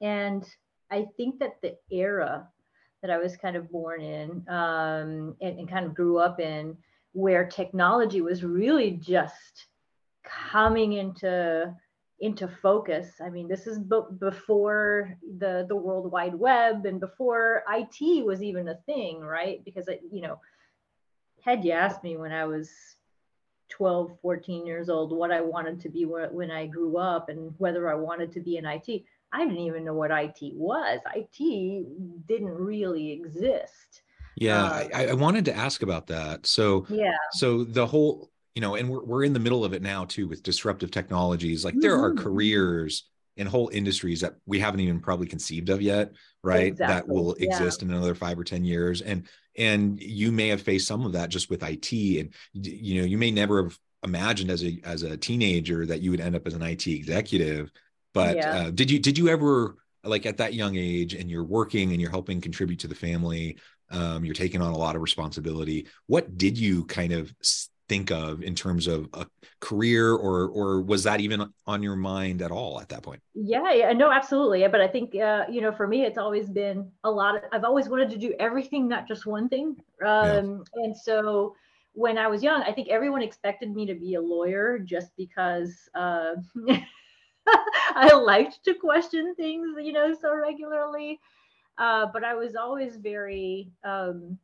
And 0.00 0.44
I 0.90 1.06
think 1.16 1.38
that 1.38 1.60
the 1.62 1.76
era 1.90 2.48
that 3.02 3.10
I 3.10 3.18
was 3.18 3.36
kind 3.36 3.54
of 3.54 3.70
born 3.70 4.00
in 4.00 4.30
um, 4.48 5.36
and, 5.40 5.60
and 5.60 5.68
kind 5.68 5.86
of 5.86 5.94
grew 5.94 6.18
up 6.18 6.40
in, 6.40 6.76
where 7.12 7.46
technology 7.46 8.20
was 8.20 8.44
really 8.44 8.90
just 8.90 9.66
coming 10.24 10.94
into 10.94 11.72
into 12.20 12.48
focus. 12.48 13.20
I 13.20 13.28
mean, 13.28 13.48
this 13.48 13.66
is 13.66 13.78
b- 13.78 14.00
before 14.18 15.16
the 15.38 15.66
the 15.68 15.76
World 15.76 16.10
Wide 16.10 16.34
Web 16.34 16.86
and 16.86 16.98
before 16.98 17.62
IT 17.70 18.24
was 18.24 18.42
even 18.42 18.68
a 18.68 18.76
thing, 18.86 19.20
right? 19.20 19.62
Because 19.64 19.88
I, 19.88 19.98
you 20.10 20.22
know, 20.22 20.40
had 21.44 21.64
you 21.64 21.72
asked 21.72 22.02
me 22.02 22.16
when 22.16 22.32
I 22.32 22.44
was 22.44 22.70
12, 23.68 24.18
14 24.22 24.66
years 24.66 24.88
old 24.88 25.12
what 25.12 25.32
I 25.32 25.40
wanted 25.40 25.80
to 25.80 25.88
be 25.88 26.04
when 26.04 26.50
I 26.50 26.66
grew 26.66 26.96
up 26.96 27.28
and 27.28 27.54
whether 27.58 27.90
I 27.90 27.94
wanted 27.94 28.32
to 28.32 28.40
be 28.40 28.56
in 28.56 28.64
IT, 28.64 29.04
I 29.32 29.44
didn't 29.44 29.58
even 29.58 29.84
know 29.84 29.94
what 29.94 30.10
IT 30.10 30.54
was. 30.54 31.00
IT 31.14 32.26
didn't 32.26 32.48
really 32.48 33.10
exist. 33.12 34.02
Yeah, 34.36 34.62
um, 34.62 34.88
I, 34.94 35.06
I 35.08 35.14
wanted 35.14 35.46
to 35.46 35.56
ask 35.56 35.82
about 35.82 36.06
that. 36.08 36.46
So, 36.46 36.86
yeah. 36.88 37.16
So 37.32 37.64
the 37.64 37.86
whole 37.86 38.30
you 38.56 38.62
know, 38.62 38.74
and 38.74 38.88
we're, 38.88 39.04
we're 39.04 39.24
in 39.24 39.34
the 39.34 39.38
middle 39.38 39.66
of 39.66 39.74
it 39.74 39.82
now 39.82 40.06
too 40.06 40.26
with 40.26 40.42
disruptive 40.42 40.90
technologies. 40.90 41.62
Like 41.62 41.74
there 41.78 41.94
are 41.94 42.12
mm-hmm. 42.12 42.24
careers 42.24 43.04
in 43.36 43.46
whole 43.46 43.68
industries 43.68 44.22
that 44.22 44.36
we 44.46 44.58
haven't 44.58 44.80
even 44.80 44.98
probably 44.98 45.26
conceived 45.26 45.68
of 45.68 45.82
yet, 45.82 46.12
right? 46.42 46.68
Exactly. 46.68 46.94
That 46.94 47.06
will 47.06 47.34
exist 47.34 47.82
yeah. 47.82 47.88
in 47.88 47.94
another 47.94 48.14
five 48.14 48.38
or 48.38 48.44
10 48.44 48.64
years. 48.64 49.02
And, 49.02 49.28
and 49.58 50.00
you 50.00 50.32
may 50.32 50.48
have 50.48 50.62
faced 50.62 50.88
some 50.88 51.04
of 51.04 51.12
that 51.12 51.28
just 51.28 51.50
with 51.50 51.62
IT 51.62 51.92
and, 51.92 52.32
you 52.54 53.02
know, 53.02 53.06
you 53.06 53.18
may 53.18 53.30
never 53.30 53.64
have 53.64 53.78
imagined 54.02 54.50
as 54.50 54.64
a, 54.64 54.80
as 54.84 55.02
a 55.02 55.18
teenager 55.18 55.84
that 55.84 56.00
you 56.00 56.10
would 56.10 56.20
end 56.20 56.34
up 56.34 56.46
as 56.46 56.54
an 56.54 56.62
IT 56.62 56.86
executive, 56.86 57.70
but 58.14 58.36
yeah. 58.36 58.56
uh, 58.56 58.70
did 58.70 58.90
you, 58.90 58.98
did 58.98 59.18
you 59.18 59.28
ever 59.28 59.76
like 60.02 60.24
at 60.24 60.38
that 60.38 60.54
young 60.54 60.76
age 60.76 61.12
and 61.12 61.30
you're 61.30 61.44
working 61.44 61.92
and 61.92 62.00
you're 62.00 62.10
helping 62.10 62.40
contribute 62.40 62.78
to 62.78 62.88
the 62.88 62.94
family, 62.94 63.58
um, 63.90 64.24
you're 64.24 64.34
taking 64.34 64.62
on 64.62 64.72
a 64.72 64.78
lot 64.78 64.96
of 64.96 65.02
responsibility. 65.02 65.88
What 66.06 66.38
did 66.38 66.56
you 66.56 66.86
kind 66.86 67.12
of 67.12 67.34
think 67.88 68.10
of 68.10 68.42
in 68.42 68.54
terms 68.54 68.86
of 68.86 69.08
a 69.14 69.26
career 69.60 70.12
or 70.12 70.48
or 70.48 70.80
was 70.80 71.04
that 71.04 71.20
even 71.20 71.52
on 71.66 71.82
your 71.82 71.96
mind 71.96 72.42
at 72.42 72.50
all 72.50 72.80
at 72.80 72.88
that 72.88 73.02
point 73.02 73.20
yeah 73.34 73.72
yeah 73.72 73.92
no 73.92 74.10
absolutely 74.10 74.66
but 74.68 74.80
i 74.80 74.88
think 74.88 75.14
uh, 75.14 75.44
you 75.50 75.60
know 75.60 75.72
for 75.72 75.86
me 75.86 76.04
it's 76.04 76.18
always 76.18 76.48
been 76.50 76.90
a 77.04 77.10
lot 77.10 77.36
of 77.36 77.42
i've 77.52 77.64
always 77.64 77.88
wanted 77.88 78.10
to 78.10 78.16
do 78.16 78.34
everything 78.38 78.88
not 78.88 79.06
just 79.06 79.26
one 79.26 79.48
thing 79.48 79.76
um, 80.04 80.64
yeah. 80.76 80.84
and 80.84 80.96
so 80.96 81.54
when 81.92 82.18
i 82.18 82.26
was 82.26 82.42
young 82.42 82.62
i 82.62 82.72
think 82.72 82.88
everyone 82.88 83.22
expected 83.22 83.74
me 83.74 83.86
to 83.86 83.94
be 83.94 84.14
a 84.14 84.20
lawyer 84.20 84.78
just 84.78 85.16
because 85.16 85.88
uh, 85.94 86.34
i 87.94 88.12
liked 88.12 88.62
to 88.64 88.74
question 88.74 89.34
things 89.36 89.68
you 89.80 89.92
know 89.92 90.12
so 90.12 90.34
regularly 90.34 91.20
uh, 91.78 92.06
but 92.12 92.24
i 92.24 92.34
was 92.34 92.56
always 92.56 92.96
very 92.96 93.70
um, 93.84 94.38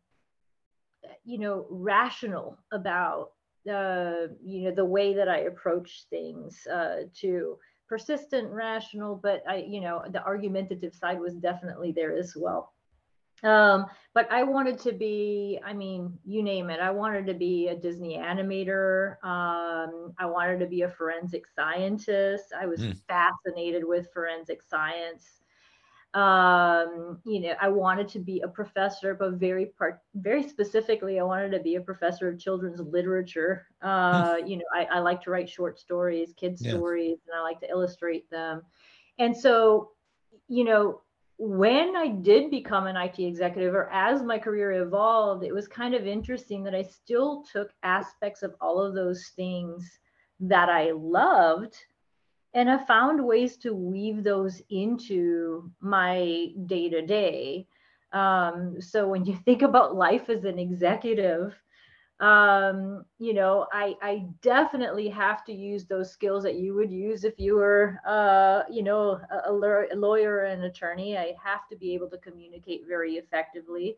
you 1.25 1.39
know 1.39 1.67
rational 1.71 2.59
about 2.73 3.32
uh, 3.71 4.29
you 4.45 4.65
know 4.65 4.75
the 4.75 4.85
way 4.85 5.15
that 5.15 5.29
I 5.29 5.41
approach 5.41 6.05
things 6.11 6.67
uh, 6.67 7.03
to 7.21 7.59
persistent, 7.89 8.51
rational, 8.51 9.17
but 9.17 9.43
I 9.49 9.65
you 9.69 9.81
know 9.81 10.03
the 10.11 10.23
argumentative 10.25 10.95
side 10.95 11.21
was 11.21 11.35
definitely 11.35 11.93
there 11.93 12.17
as 12.17 12.35
well. 12.37 12.73
Um, 13.43 13.87
but 14.15 14.31
I 14.31 14.45
wanted 14.45 14.79
to 14.81 14.93
be, 14.93 15.59
I 15.65 15.73
mean, 15.73 16.17
you 16.25 16.45
name 16.45 16.71
it. 16.71 16.79
I 16.79 16.93
wanted 16.93 17.27
to 17.27 17.35
be 17.35 17.69
a 17.69 17.75
Disney 17.75 18.17
animator. 18.17 19.15
Um, 19.25 20.13
I 20.17 20.27
wanted 20.27 20.61
to 20.61 20.67
be 20.67 20.83
a 20.83 20.89
forensic 20.89 21.45
scientist. 21.49 22.53
I 22.57 22.67
was 22.67 22.81
mm. 22.81 22.97
fascinated 23.09 23.83
with 23.85 24.13
forensic 24.13 24.63
science 24.63 25.42
um, 26.15 27.19
you 27.25 27.41
know, 27.41 27.55
I 27.61 27.69
wanted 27.69 28.07
to 28.09 28.19
be 28.19 28.41
a 28.41 28.49
professor, 28.49 29.15
but 29.15 29.33
very 29.35 29.67
part, 29.67 30.03
very 30.15 30.47
specifically, 30.47 31.19
I 31.19 31.23
wanted 31.23 31.53
to 31.53 31.61
be 31.61 31.77
a 31.77 31.81
professor 31.81 32.29
of 32.29 32.39
children's 32.39 32.81
literature. 32.81 33.67
Uh, 33.81 34.37
you 34.45 34.59
know, 34.59 34.65
I, 34.75 34.85
I, 34.85 34.99
like 34.99 35.23
to 35.23 35.31
write 35.31 35.49
short 35.49 35.81
stories, 35.81 36.35
kids 36.37 36.63
yeah. 36.63 36.73
stories, 36.73 37.19
and 37.27 37.35
I 37.35 37.43
like 37.43 37.61
to 37.61 37.71
illustrate 37.71 38.29
them. 38.29 38.61
And 39.19 39.35
so, 39.35 39.93
you 40.49 40.65
know, 40.65 41.01
when 41.39 41.97
I 41.97 42.09
did 42.09 42.51
become 42.51 42.87
an 42.87 42.97
IT 42.97 43.19
executive, 43.19 43.75
or 43.75 43.91
as 43.91 44.23
my 44.23 44.39
career 44.39 44.83
evolved, 44.83 45.45
it 45.45 45.55
was 45.55 45.67
kind 45.67 45.95
of 45.95 46.07
interesting 46.07 46.63
that 46.65 46.75
I 46.75 46.83
still 46.83 47.43
took 47.51 47.71
aspects 47.83 48.43
of 48.43 48.55
all 48.61 48.81
of 48.81 48.95
those 48.95 49.29
things 49.35 49.99
that 50.41 50.69
I 50.69 50.91
loved 50.91 51.75
and 52.55 52.71
I 52.71 52.85
found 52.85 53.25
ways 53.25 53.57
to 53.59 53.75
weave 53.75 54.25
those 54.25 54.63
into 54.71 55.71
my 55.81 56.49
day 56.67 56.89
to 56.91 57.03
day. 57.07 57.67
So 58.81 59.09
when 59.09 59.25
you 59.25 59.37
think 59.45 59.63
about 59.63 59.97
life 59.97 60.29
as 60.29 60.45
an 60.45 60.59
executive, 60.59 61.55
um, 62.21 63.05
you 63.19 63.35
know, 63.35 63.67
I, 63.73 63.95
I 64.01 64.27
definitely 64.43 65.09
have 65.09 65.45
to 65.47 65.53
use 65.53 65.87
those 65.87 66.13
skills 66.13 66.45
that 66.45 66.55
you 66.55 66.75
would 66.75 66.91
use 66.93 67.25
if 67.25 67.35
you 67.39 67.57
were, 67.57 67.99
uh, 68.07 68.63
you 68.71 68.85
know, 68.85 69.21
a, 69.31 69.51
a 69.51 69.53
lawyer 69.53 70.37
or 70.37 70.45
an 70.45 70.63
attorney. 70.63 71.19
I 71.19 71.35
have 71.43 71.67
to 71.71 71.77
be 71.77 71.95
able 71.95 72.09
to 72.11 72.19
communicate 72.19 72.83
very 72.87 73.15
effectively. 73.15 73.97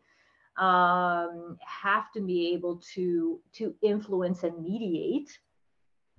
Um, 0.57 1.57
have 1.61 2.11
to 2.13 2.21
be 2.21 2.53
able 2.53 2.81
to 2.95 3.41
to 3.53 3.75
influence 3.81 4.43
and 4.43 4.63
mediate 4.63 5.37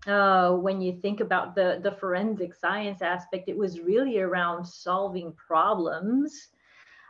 uh, 0.07 0.53
when 0.53 0.81
you 0.81 0.93
think 1.01 1.21
about 1.21 1.55
the, 1.55 1.81
the 1.83 1.93
forensic 1.93 2.55
science 2.55 3.03
aspect, 3.03 3.49
it 3.49 3.57
was 3.57 3.81
really 3.81 4.21
around 4.21 4.65
solving 4.65 5.33
problems, 5.33 6.49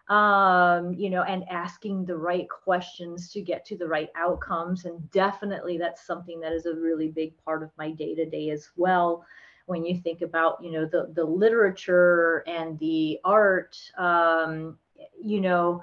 um, 0.08 0.94
you 0.94 1.10
know, 1.10 1.22
and 1.22 1.44
asking 1.50 2.04
the 2.04 2.16
right 2.16 2.48
questions 2.48 3.30
to 3.32 3.42
get 3.42 3.66
to 3.66 3.76
the 3.76 3.86
right 3.86 4.08
outcomes. 4.16 4.86
And 4.86 5.10
definitely 5.10 5.76
that's 5.76 6.06
something 6.06 6.40
that 6.40 6.52
is 6.52 6.66
a 6.66 6.74
really 6.74 7.08
big 7.08 7.36
part 7.44 7.62
of 7.62 7.70
my 7.76 7.90
day 7.90 8.14
to 8.14 8.24
day 8.24 8.50
as 8.50 8.70
well. 8.76 9.24
When 9.66 9.84
you 9.84 10.00
think 10.00 10.22
about, 10.22 10.62
you 10.62 10.70
know, 10.70 10.86
the, 10.86 11.12
the 11.12 11.24
literature 11.24 12.44
and 12.46 12.78
the 12.78 13.18
art, 13.24 13.76
um, 13.98 14.78
you 15.20 15.40
know, 15.40 15.82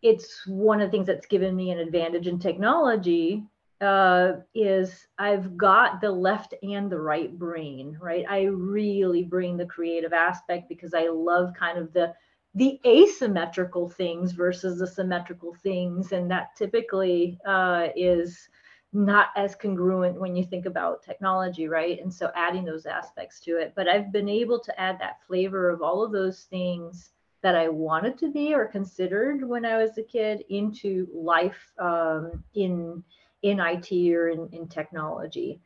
it's 0.00 0.46
one 0.46 0.80
of 0.80 0.88
the 0.88 0.90
things 0.90 1.06
that's 1.06 1.26
given 1.26 1.56
me 1.56 1.70
an 1.70 1.78
advantage 1.78 2.28
in 2.28 2.38
technology 2.38 3.44
uh, 3.80 4.32
is 4.54 5.06
I've 5.18 5.56
got 5.56 6.00
the 6.00 6.10
left 6.10 6.54
and 6.62 6.90
the 6.90 7.00
right 7.00 7.36
brain, 7.38 7.98
right? 8.00 8.24
I 8.28 8.44
really 8.44 9.24
bring 9.24 9.56
the 9.56 9.66
creative 9.66 10.12
aspect 10.12 10.68
because 10.68 10.94
I 10.94 11.08
love 11.08 11.54
kind 11.58 11.78
of 11.78 11.92
the 11.92 12.14
the 12.56 12.78
asymmetrical 12.86 13.88
things 13.88 14.30
versus 14.30 14.78
the 14.78 14.86
symmetrical 14.86 15.54
things, 15.54 16.12
and 16.12 16.30
that 16.30 16.54
typically 16.56 17.38
uh, 17.44 17.88
is 17.96 18.48
not 18.92 19.30
as 19.36 19.56
congruent 19.56 20.20
when 20.20 20.36
you 20.36 20.44
think 20.44 20.66
about 20.66 21.02
technology, 21.02 21.66
right? 21.66 22.00
And 22.00 22.14
so 22.14 22.30
adding 22.36 22.64
those 22.64 22.86
aspects 22.86 23.40
to 23.40 23.58
it. 23.58 23.72
But 23.74 23.88
I've 23.88 24.12
been 24.12 24.28
able 24.28 24.60
to 24.60 24.80
add 24.80 25.00
that 25.00 25.20
flavor 25.26 25.68
of 25.68 25.82
all 25.82 26.04
of 26.04 26.12
those 26.12 26.44
things 26.44 27.10
that 27.42 27.56
I 27.56 27.68
wanted 27.68 28.16
to 28.18 28.30
be 28.30 28.54
or 28.54 28.66
considered 28.66 29.46
when 29.46 29.66
I 29.66 29.76
was 29.76 29.98
a 29.98 30.02
kid 30.02 30.44
into 30.48 31.08
life 31.12 31.72
um, 31.78 32.44
in 32.54 33.02
in 33.44 33.60
IT 33.60 33.92
or 34.14 34.28
in, 34.30 34.48
in 34.52 34.66
technology. 34.66 35.60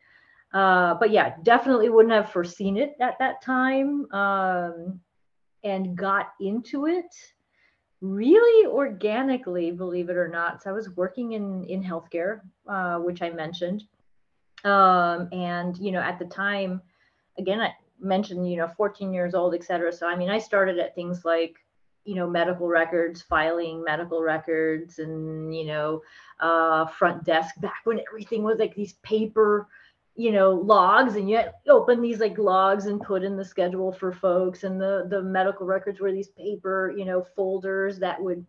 Uh, 0.53 0.95
but 0.95 1.11
yeah, 1.11 1.35
definitely 1.45 1.89
wouldn't 1.89 2.13
have 2.15 2.33
foreseen 2.33 2.77
it 2.77 2.97
at 3.01 3.19
that 3.21 3.41
time 3.41 4.11
um, 4.13 5.01
and 5.63 5.97
got 5.97 6.31
into 6.41 6.87
it 6.87 7.15
really 8.01 8.67
organically, 8.67 9.71
believe 9.71 10.11
it 10.11 10.17
or 10.17 10.29
not. 10.29 10.63
So 10.63 10.71
I 10.71 10.73
was 10.73 10.91
working 10.97 11.33
in 11.33 11.65
in 11.65 11.83
healthcare, 11.83 12.41
uh, 12.69 12.99
which 12.99 13.23
I 13.23 13.31
mentioned, 13.31 13.85
um, 14.65 15.29
and 15.33 15.77
you 15.79 15.93
know 15.93 16.01
at 16.01 16.19
the 16.19 16.25
time, 16.25 16.83
again 17.39 17.61
I 17.61 17.73
mentioned 18.01 18.51
you 18.51 18.57
know 18.57 18.69
14 18.69 19.13
years 19.13 19.35
old, 19.35 19.55
et 19.55 19.65
cetera. 19.65 19.93
So 19.93 20.09
I 20.09 20.17
mean 20.17 20.31
I 20.31 20.39
started 20.39 20.79
at 20.79 20.95
things 20.95 21.25
like 21.25 21.57
you 22.09 22.15
know 22.15 22.27
medical 22.27 22.67
records 22.67 23.21
filing 23.21 23.85
medical 23.85 24.23
records 24.23 24.99
and 24.99 25.55
you 25.55 25.67
know 25.67 26.01
uh, 26.41 26.87
front 26.87 27.23
desk 27.23 27.55
back 27.61 27.81
when 27.85 28.01
everything 28.09 28.43
was 28.43 28.59
like 28.59 28.75
these 28.75 28.95
paper 29.03 29.69
you 30.17 30.33
know 30.33 30.53
logs 30.53 31.17
and 31.17 31.29
you 31.29 31.37
had 31.37 31.53
open 31.69 32.01
these 32.01 32.19
like 32.19 32.39
logs 32.39 32.87
and 32.87 33.03
put 33.03 33.23
in 33.23 33.37
the 33.37 33.45
schedule 33.45 33.93
for 33.93 34.11
folks 34.11 34.65
and 34.65 34.81
the 34.81 35.07
the 35.11 35.21
medical 35.21 35.67
records 35.67 36.01
were 36.01 36.11
these 36.11 36.31
paper 36.31 36.95
you 36.97 37.05
know 37.05 37.23
folders 37.37 37.99
that 37.99 38.21
would 38.21 38.45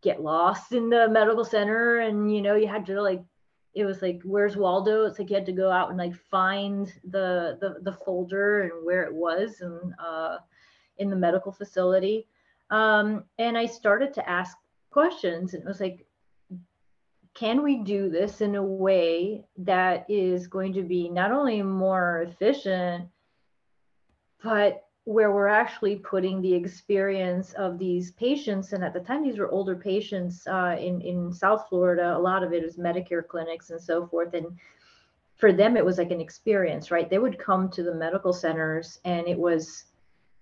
get 0.00 0.22
lost 0.22 0.70
in 0.70 0.88
the 0.88 1.08
medical 1.08 1.44
center 1.44 1.98
and 2.00 2.32
you 2.32 2.40
know 2.40 2.54
you 2.54 2.68
had 2.68 2.86
to 2.86 3.02
like 3.02 3.22
it 3.74 3.84
was 3.84 4.00
like 4.02 4.20
where's 4.22 4.56
waldo? 4.56 5.04
It's 5.04 5.18
like 5.18 5.30
you 5.30 5.34
had 5.34 5.46
to 5.46 5.52
go 5.52 5.68
out 5.68 5.88
and 5.88 5.98
like 5.98 6.14
find 6.14 6.86
the 7.10 7.58
the, 7.60 7.80
the 7.82 7.96
folder 8.04 8.62
and 8.62 8.86
where 8.86 9.02
it 9.02 9.12
was 9.12 9.60
and 9.60 9.92
uh 9.98 10.36
in 10.98 11.10
the 11.10 11.16
medical 11.16 11.50
facility 11.50 12.28
um, 12.70 13.24
and 13.38 13.56
I 13.56 13.66
started 13.66 14.14
to 14.14 14.28
ask 14.28 14.56
questions, 14.90 15.54
and 15.54 15.62
it 15.62 15.66
was 15.66 15.80
like, 15.80 16.06
can 17.34 17.62
we 17.62 17.78
do 17.78 18.08
this 18.08 18.40
in 18.40 18.54
a 18.54 18.62
way 18.62 19.44
that 19.58 20.06
is 20.08 20.46
going 20.46 20.72
to 20.74 20.82
be 20.82 21.08
not 21.08 21.32
only 21.32 21.62
more 21.62 22.26
efficient, 22.28 23.08
but 24.42 24.84
where 25.04 25.32
we're 25.32 25.48
actually 25.48 25.96
putting 25.96 26.40
the 26.40 26.54
experience 26.54 27.52
of 27.54 27.78
these 27.78 28.12
patients, 28.12 28.72
and 28.72 28.82
at 28.82 28.94
the 28.94 29.00
time 29.00 29.22
these 29.22 29.38
were 29.38 29.50
older 29.50 29.76
patients 29.76 30.46
uh, 30.46 30.76
in 30.78 31.00
in 31.00 31.32
South 31.32 31.68
Florida. 31.68 32.16
A 32.16 32.18
lot 32.18 32.42
of 32.42 32.52
it 32.52 32.64
is 32.64 32.78
Medicare 32.78 33.26
clinics 33.26 33.70
and 33.70 33.80
so 33.80 34.06
forth, 34.06 34.32
and 34.32 34.46
for 35.36 35.52
them 35.52 35.76
it 35.76 35.84
was 35.84 35.98
like 35.98 36.10
an 36.10 36.20
experience, 36.20 36.90
right? 36.90 37.10
They 37.10 37.18
would 37.18 37.38
come 37.38 37.68
to 37.70 37.82
the 37.82 37.94
medical 37.94 38.32
centers, 38.32 39.00
and 39.04 39.26
it 39.26 39.38
was 39.38 39.84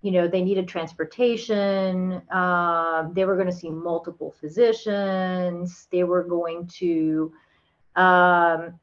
you 0.02 0.11
know 0.11 0.28
they 0.28 0.42
needed 0.42 0.68
transportation 0.68 2.21
uh, 2.30 3.09
they 3.12 3.25
were 3.25 3.37
going 3.37 3.47
to 3.47 3.52
see 3.52 3.71
multiple 3.71 4.35
physicians 4.40 5.88
they 5.90 6.04
were 6.04 6.25
going 6.25 6.66
to 6.66 7.32
um, 7.97 8.78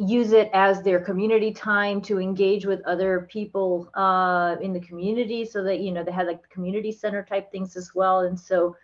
use 0.00 0.32
it 0.32 0.48
as 0.54 0.82
their 0.82 0.98
community 0.98 1.52
time 1.52 2.00
to 2.00 2.18
engage 2.18 2.64
with 2.64 2.80
other 2.86 3.28
people 3.30 3.90
uh, 3.94 4.56
in 4.62 4.72
the 4.72 4.80
community 4.80 5.44
so 5.44 5.62
that 5.62 5.80
you 5.80 5.92
know 5.92 6.02
they 6.02 6.10
had 6.10 6.26
like 6.26 6.48
community 6.48 6.90
center 6.90 7.22
type 7.22 7.52
things 7.52 7.76
as 7.76 7.94
well. 7.94 8.20
And 8.20 8.38
so 8.38 8.74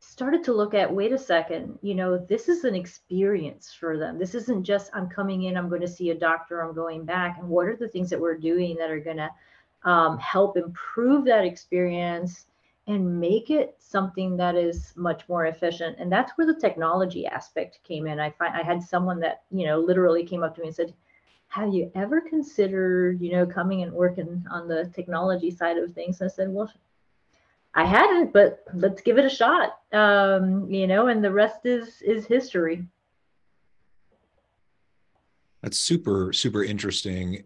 started 0.00 0.42
to 0.42 0.52
look 0.52 0.74
at 0.74 0.92
wait 0.92 1.12
a 1.12 1.18
second 1.18 1.78
you 1.82 1.94
know 1.94 2.16
this 2.16 2.48
is 2.48 2.64
an 2.64 2.74
experience 2.74 3.76
for 3.78 3.98
them. 3.98 4.18
This 4.18 4.34
isn't 4.34 4.64
just 4.64 4.90
i'm 4.94 5.08
coming 5.08 5.42
in 5.42 5.58
i'm 5.58 5.68
going 5.68 5.82
to 5.82 5.88
see 5.88 6.10
a 6.10 6.14
doctor 6.14 6.62
i'm 6.62 6.74
going 6.74 7.04
back 7.04 7.36
and 7.38 7.46
what 7.46 7.66
are 7.66 7.76
the 7.76 7.88
things 7.88 8.08
that 8.08 8.18
we're 8.18 8.38
doing 8.38 8.76
that 8.76 8.90
are 8.90 8.98
going 8.98 9.18
to 9.18 9.28
um, 9.84 10.18
help 10.18 10.56
improve 10.56 11.24
that 11.24 11.44
experience 11.44 12.46
and 12.86 13.20
make 13.20 13.50
it 13.50 13.76
something 13.78 14.36
that 14.36 14.56
is 14.56 14.92
much 14.96 15.28
more 15.28 15.46
efficient. 15.46 15.96
And 15.98 16.10
that's 16.10 16.32
where 16.32 16.46
the 16.46 16.58
technology 16.58 17.26
aspect 17.26 17.78
came 17.84 18.06
in. 18.06 18.18
I 18.18 18.30
find 18.30 18.54
i 18.54 18.62
had 18.62 18.82
someone 18.82 19.20
that 19.20 19.42
you 19.50 19.66
know 19.66 19.78
literally 19.78 20.24
came 20.24 20.42
up 20.42 20.54
to 20.56 20.60
me 20.60 20.68
and 20.68 20.76
said 20.76 20.94
have 21.48 21.74
you 21.74 21.90
ever 21.94 22.20
considered 22.20 23.20
you 23.20 23.32
know 23.32 23.46
coming 23.46 23.82
and 23.82 23.92
working 23.92 24.44
on 24.50 24.68
the 24.68 24.90
technology 24.94 25.50
side 25.50 25.78
of 25.78 25.92
things? 25.92 26.20
And 26.20 26.30
i 26.30 26.34
said 26.34 26.48
well 26.48 26.72
i 27.74 27.84
hadn't 27.84 28.32
but 28.32 28.64
let's 28.74 29.02
give 29.02 29.18
it 29.18 29.24
a 29.24 29.30
shot 29.30 29.78
um, 29.92 30.68
you 30.68 30.86
know 30.86 31.06
and 31.06 31.22
the 31.22 31.32
rest 31.32 31.64
is 31.64 32.02
is 32.02 32.26
history. 32.26 32.84
That's 35.62 35.78
super 35.78 36.32
super 36.32 36.64
interesting 36.64 37.44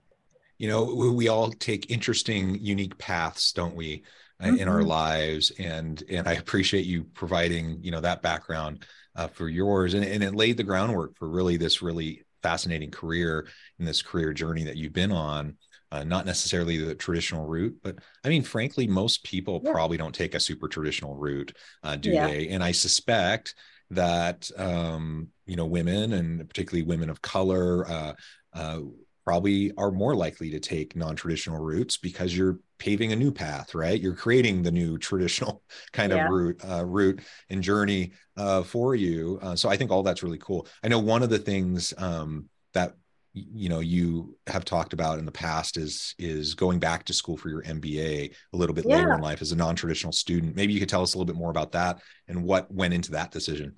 you 0.58 0.68
know 0.68 0.84
we 0.84 1.28
all 1.28 1.50
take 1.50 1.90
interesting 1.90 2.58
unique 2.60 2.96
paths 2.98 3.52
don't 3.52 3.74
we 3.74 4.02
mm-hmm. 4.42 4.56
in 4.56 4.68
our 4.68 4.80
mm-hmm. 4.80 4.88
lives 4.88 5.52
and 5.58 6.02
and 6.08 6.28
i 6.28 6.32
appreciate 6.32 6.84
you 6.84 7.04
providing 7.14 7.78
you 7.82 7.90
know 7.90 8.00
that 8.00 8.22
background 8.22 8.84
uh, 9.16 9.28
for 9.28 9.48
yours 9.48 9.94
and, 9.94 10.04
and 10.04 10.22
it 10.22 10.34
laid 10.34 10.56
the 10.56 10.62
groundwork 10.62 11.16
for 11.16 11.28
really 11.28 11.56
this 11.56 11.82
really 11.82 12.22
fascinating 12.42 12.90
career 12.90 13.46
in 13.78 13.84
this 13.84 14.02
career 14.02 14.32
journey 14.32 14.64
that 14.64 14.76
you've 14.76 14.92
been 14.92 15.12
on 15.12 15.56
uh, 15.92 16.02
not 16.02 16.26
necessarily 16.26 16.76
the 16.76 16.94
traditional 16.94 17.46
route 17.46 17.76
but 17.82 17.96
i 18.24 18.28
mean 18.28 18.42
frankly 18.42 18.86
most 18.86 19.22
people 19.24 19.60
yeah. 19.64 19.72
probably 19.72 19.96
don't 19.96 20.14
take 20.14 20.34
a 20.34 20.40
super 20.40 20.68
traditional 20.68 21.14
route 21.14 21.56
uh, 21.82 21.96
do 21.96 22.10
yeah. 22.10 22.26
they 22.26 22.48
and 22.48 22.62
i 22.62 22.72
suspect 22.72 23.54
that 23.90 24.50
um, 24.56 25.28
you 25.46 25.56
know 25.56 25.66
women 25.66 26.14
and 26.14 26.46
particularly 26.48 26.82
women 26.82 27.10
of 27.10 27.22
color 27.22 27.88
uh, 27.88 28.12
uh, 28.54 28.80
probably 29.24 29.72
are 29.76 29.90
more 29.90 30.14
likely 30.14 30.50
to 30.50 30.60
take 30.60 30.94
non-traditional 30.94 31.58
routes 31.58 31.96
because 31.96 32.36
you're 32.36 32.58
paving 32.78 33.12
a 33.12 33.16
new 33.16 33.32
path 33.32 33.74
right? 33.74 34.00
You're 34.00 34.14
creating 34.14 34.62
the 34.62 34.70
new 34.70 34.98
traditional 34.98 35.62
kind 35.92 36.12
yeah. 36.12 36.26
of 36.26 36.30
route 36.30 36.60
uh, 36.68 36.84
route 36.84 37.20
and 37.50 37.62
journey 37.62 38.12
uh, 38.36 38.62
for 38.62 38.94
you. 38.94 39.38
Uh, 39.42 39.56
so 39.56 39.68
i 39.68 39.76
think 39.76 39.90
all 39.90 40.02
that's 40.02 40.22
really 40.22 40.38
cool. 40.38 40.66
I 40.82 40.88
know 40.88 40.98
one 40.98 41.22
of 41.22 41.30
the 41.30 41.38
things 41.38 41.94
um, 41.98 42.48
that 42.74 42.94
you 43.32 43.68
know 43.68 43.80
you 43.80 44.36
have 44.46 44.64
talked 44.64 44.92
about 44.92 45.18
in 45.18 45.24
the 45.24 45.32
past 45.32 45.76
is 45.76 46.14
is 46.18 46.54
going 46.54 46.78
back 46.78 47.04
to 47.04 47.12
school 47.12 47.36
for 47.36 47.48
your 47.48 47.62
mba 47.62 48.32
a 48.52 48.56
little 48.56 48.74
bit 48.74 48.84
yeah. 48.86 48.96
later 48.96 49.12
in 49.12 49.20
life 49.20 49.42
as 49.42 49.52
a 49.52 49.56
non-traditional 49.56 50.12
student. 50.12 50.54
Maybe 50.54 50.72
you 50.72 50.80
could 50.80 50.88
tell 50.88 51.02
us 51.02 51.14
a 51.14 51.18
little 51.18 51.32
bit 51.32 51.38
more 51.38 51.50
about 51.50 51.72
that 51.72 52.00
and 52.28 52.44
what 52.44 52.72
went 52.72 52.94
into 52.94 53.12
that 53.12 53.32
decision 53.32 53.74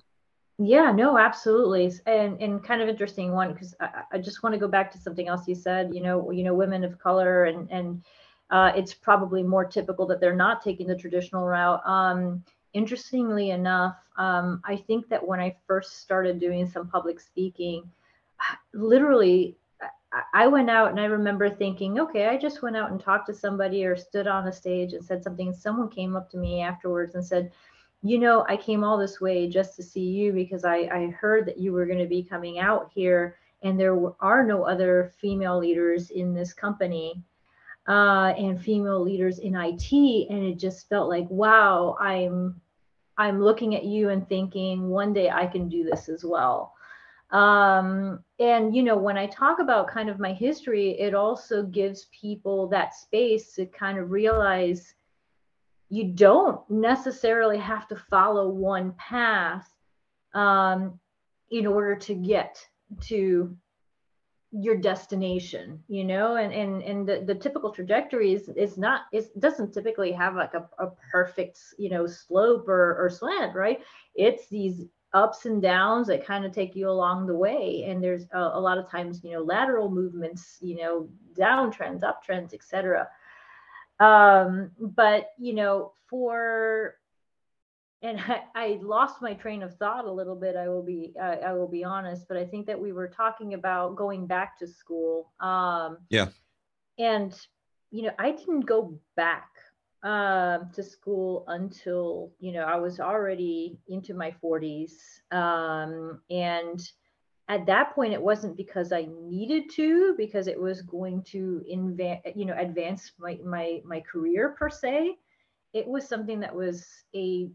yeah, 0.59 0.91
no, 0.91 1.17
absolutely. 1.17 1.91
And 2.05 2.41
and 2.41 2.63
kind 2.63 2.81
of 2.81 2.89
interesting 2.89 3.31
one 3.31 3.53
because 3.53 3.75
I, 3.79 4.03
I 4.13 4.17
just 4.17 4.41
want 4.41 4.53
to 4.53 4.59
go 4.59 4.67
back 4.67 4.91
to 4.91 4.97
something 4.97 5.27
else 5.27 5.47
you 5.47 5.55
said, 5.55 5.93
you 5.93 6.01
know, 6.01 6.31
you 6.31 6.43
know, 6.43 6.53
women 6.53 6.83
of 6.83 6.97
color 6.99 7.45
and 7.45 7.69
and 7.71 8.03
uh, 8.49 8.71
it's 8.75 8.93
probably 8.93 9.43
more 9.43 9.65
typical 9.65 10.05
that 10.07 10.19
they're 10.19 10.35
not 10.35 10.63
taking 10.63 10.87
the 10.87 10.95
traditional 10.95 11.45
route. 11.45 11.81
Um, 11.85 12.43
interestingly 12.73 13.51
enough, 13.51 13.97
um, 14.17 14.61
I 14.63 14.77
think 14.77 15.09
that 15.09 15.25
when 15.25 15.39
I 15.39 15.55
first 15.67 16.01
started 16.01 16.39
doing 16.39 16.67
some 16.67 16.87
public 16.87 17.19
speaking, 17.19 17.89
literally 18.73 19.57
I 20.33 20.47
went 20.47 20.69
out 20.69 20.89
and 20.89 20.99
I 20.99 21.05
remember 21.05 21.49
thinking, 21.49 21.99
okay, 21.99 22.27
I 22.27 22.37
just 22.37 22.61
went 22.61 22.77
out 22.77 22.91
and 22.91 22.99
talked 22.99 23.27
to 23.27 23.33
somebody 23.33 23.85
or 23.85 23.95
stood 23.97 24.25
on 24.25 24.47
a 24.47 24.53
stage 24.53 24.93
and 24.93 25.03
said 25.03 25.23
something. 25.23 25.49
and 25.49 25.55
Someone 25.55 25.89
came 25.89 26.15
up 26.15 26.31
to 26.31 26.37
me 26.37 26.61
afterwards 26.61 27.13
and 27.15 27.25
said, 27.25 27.51
you 28.07 28.19
know, 28.19 28.45
I 28.47 28.57
came 28.57 28.83
all 28.83 28.97
this 28.97 29.19
way 29.19 29.49
just 29.49 29.75
to 29.75 29.83
see 29.83 30.05
you 30.05 30.31
because 30.31 30.63
I, 30.63 30.89
I 30.91 31.07
heard 31.07 31.45
that 31.47 31.57
you 31.57 31.73
were 31.73 31.85
going 31.85 31.99
to 31.99 32.05
be 32.05 32.23
coming 32.23 32.59
out 32.59 32.91
here 32.93 33.37
and 33.63 33.79
there 33.79 33.97
are 34.19 34.45
no 34.45 34.63
other 34.63 35.11
female 35.17 35.57
leaders 35.57 36.11
in 36.11 36.33
this 36.33 36.53
company 36.53 37.23
uh, 37.87 38.33
and 38.37 38.61
female 38.61 39.01
leaders 39.01 39.39
in 39.39 39.55
IT. 39.55 39.91
And 40.29 40.43
it 40.43 40.59
just 40.59 40.87
felt 40.89 41.09
like, 41.09 41.27
wow, 41.29 41.97
I'm 41.99 42.61
I'm 43.19 43.41
looking 43.41 43.73
at 43.73 43.83
you 43.83 44.09
and 44.09 44.29
thinking 44.29 44.89
one 44.89 45.11
day 45.11 45.31
I 45.31 45.47
can 45.47 45.67
do 45.67 45.83
this 45.83 46.07
as 46.07 46.23
well. 46.23 46.73
Um, 47.31 48.23
and 48.39 48.75
you 48.75 48.83
know, 48.83 48.95
when 48.95 49.17
I 49.17 49.25
talk 49.25 49.59
about 49.59 49.87
kind 49.87 50.07
of 50.07 50.19
my 50.19 50.33
history, 50.33 50.91
it 50.99 51.15
also 51.15 51.63
gives 51.63 52.07
people 52.11 52.67
that 52.67 52.93
space 52.93 53.53
to 53.55 53.65
kind 53.65 53.97
of 53.97 54.11
realize 54.11 54.93
you 55.89 56.05
don't 56.05 56.59
necessarily 56.69 57.57
have 57.57 57.87
to 57.87 57.95
follow 57.95 58.49
one 58.49 58.93
path 58.93 59.73
um, 60.33 60.99
in 61.49 61.65
order 61.65 61.95
to 61.95 62.13
get 62.13 62.65
to 63.01 63.55
your 64.51 64.77
destination 64.77 65.83
you 65.87 66.03
know? 66.03 66.35
And 66.35 66.53
and 66.53 66.81
and 66.81 67.07
the, 67.07 67.23
the 67.25 67.35
typical 67.35 67.71
trajectory 67.71 68.33
is 68.33 68.49
is 68.49 68.77
not 68.77 69.01
it 69.11 69.27
doesn't 69.39 69.73
typically 69.73 70.11
have 70.13 70.35
like 70.35 70.53
a, 70.53 70.67
a 70.79 70.91
perfect 71.11 71.59
you 71.77 71.89
know 71.89 72.07
slope 72.07 72.67
or, 72.67 72.97
or 72.97 73.09
slant 73.09 73.55
right? 73.55 73.79
It's 74.15 74.47
these 74.47 74.85
ups 75.13 75.45
and 75.45 75.61
downs 75.61 76.07
that 76.07 76.25
kind 76.25 76.45
of 76.45 76.51
take 76.51 76.75
you 76.75 76.89
along 76.89 77.27
the 77.27 77.35
way. 77.35 77.85
And 77.87 78.03
there's 78.03 78.25
a, 78.33 78.39
a 78.39 78.59
lot 78.59 78.77
of 78.77 78.89
times 78.89 79.21
you 79.23 79.31
know 79.31 79.41
lateral 79.41 79.89
movements 79.89 80.57
you 80.61 80.77
know 80.77 81.09
downtrends 81.37 82.01
uptrends 82.01 82.53
etc 82.53 83.07
um 83.99 84.71
but 84.79 85.29
you 85.37 85.53
know 85.53 85.93
for 86.09 86.95
and 88.01 88.19
I, 88.19 88.43
I, 88.55 88.79
lost 88.81 89.21
my 89.21 89.33
train 89.33 89.63
of 89.63 89.75
thought 89.77 90.05
a 90.05 90.11
little 90.11 90.35
bit. 90.35 90.55
I 90.55 90.69
will 90.69 90.83
be 90.83 91.13
uh, 91.19 91.37
I 91.45 91.53
will 91.53 91.67
be 91.67 91.83
honest, 91.83 92.27
but 92.27 92.37
I 92.37 92.45
think 92.45 92.67
that 92.67 92.79
we 92.79 92.91
were 92.91 93.07
talking 93.07 93.53
about 93.53 93.95
going 93.95 94.27
back 94.27 94.57
to 94.59 94.67
school. 94.67 95.31
Um, 95.39 95.97
yeah. 96.09 96.27
And 96.99 97.33
you 97.91 98.03
know, 98.03 98.11
I 98.19 98.31
didn't 98.31 98.61
go 98.61 98.99
back 99.15 99.49
um, 100.03 100.69
to 100.73 100.83
school 100.83 101.45
until 101.47 102.31
you 102.39 102.51
know 102.51 102.61
I 102.61 102.75
was 102.75 102.99
already 102.99 103.79
into 103.87 104.13
my 104.13 104.33
40s, 104.43 104.91
um, 105.31 106.21
and 106.29 106.79
at 107.49 107.65
that 107.65 107.95
point 107.95 108.13
it 108.13 108.21
wasn't 108.21 108.57
because 108.57 108.91
I 108.91 109.07
needed 109.21 109.69
to, 109.71 110.15
because 110.17 110.47
it 110.47 110.59
was 110.59 110.81
going 110.81 111.23
to 111.23 111.63
inva- 111.71 112.35
you 112.35 112.45
know 112.45 112.55
advance 112.57 113.13
my 113.19 113.39
my 113.45 113.81
my 113.85 114.01
career 114.01 114.55
per 114.57 114.69
se. 114.69 115.17
It 115.73 115.87
was 115.87 116.07
something 116.07 116.39
that 116.41 116.55
was 116.55 116.85
a 117.15 117.49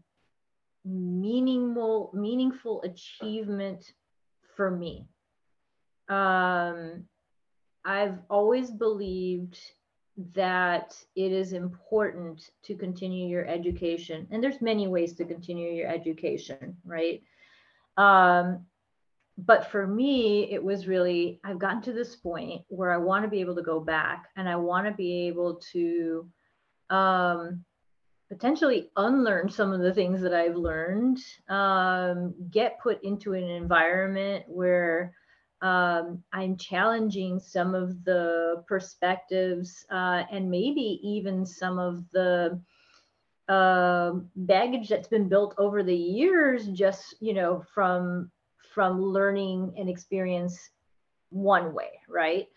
meaningful 0.85 2.11
meaningful 2.13 2.81
achievement 2.83 3.93
for 4.55 4.69
me 4.69 5.05
um, 6.09 7.03
i've 7.85 8.17
always 8.29 8.69
believed 8.69 9.57
that 10.35 10.95
it 11.15 11.31
is 11.31 11.53
important 11.53 12.51
to 12.61 12.75
continue 12.75 13.27
your 13.27 13.47
education 13.47 14.27
and 14.29 14.43
there's 14.43 14.61
many 14.61 14.87
ways 14.87 15.13
to 15.13 15.25
continue 15.25 15.71
your 15.71 15.87
education 15.87 16.75
right 16.85 17.23
um, 17.97 18.65
but 19.37 19.71
for 19.71 19.87
me 19.87 20.51
it 20.51 20.63
was 20.63 20.87
really 20.87 21.39
i've 21.43 21.59
gotten 21.59 21.81
to 21.81 21.93
this 21.93 22.15
point 22.15 22.61
where 22.67 22.91
i 22.91 22.97
want 22.97 23.23
to 23.23 23.29
be 23.29 23.41
able 23.41 23.55
to 23.55 23.63
go 23.63 23.79
back 23.79 24.25
and 24.35 24.47
i 24.47 24.55
want 24.55 24.85
to 24.85 24.93
be 24.93 25.27
able 25.27 25.55
to 25.71 26.27
um, 26.89 27.63
potentially 28.29 28.89
unlearn 28.97 29.49
some 29.49 29.71
of 29.71 29.81
the 29.81 29.93
things 29.93 30.21
that 30.21 30.33
I've 30.33 30.55
learned, 30.55 31.19
um, 31.49 32.33
get 32.51 32.79
put 32.81 33.03
into 33.03 33.33
an 33.33 33.43
environment 33.43 34.45
where 34.47 35.13
um, 35.61 36.23
I'm 36.33 36.57
challenging 36.57 37.39
some 37.39 37.75
of 37.75 38.03
the 38.03 38.63
perspectives 38.67 39.85
uh, 39.91 40.23
and 40.31 40.49
maybe 40.49 40.99
even 41.03 41.45
some 41.45 41.79
of 41.79 42.03
the 42.11 42.59
uh, 43.47 44.13
baggage 44.35 44.89
that's 44.89 45.07
been 45.07 45.29
built 45.29 45.53
over 45.57 45.83
the 45.83 45.95
years, 45.95 46.67
just 46.67 47.15
you 47.21 47.33
know, 47.33 47.63
from 47.73 48.31
from 48.73 49.01
learning 49.01 49.73
and 49.77 49.89
experience 49.89 50.69
one 51.29 51.73
way, 51.73 51.99
right? 52.07 52.47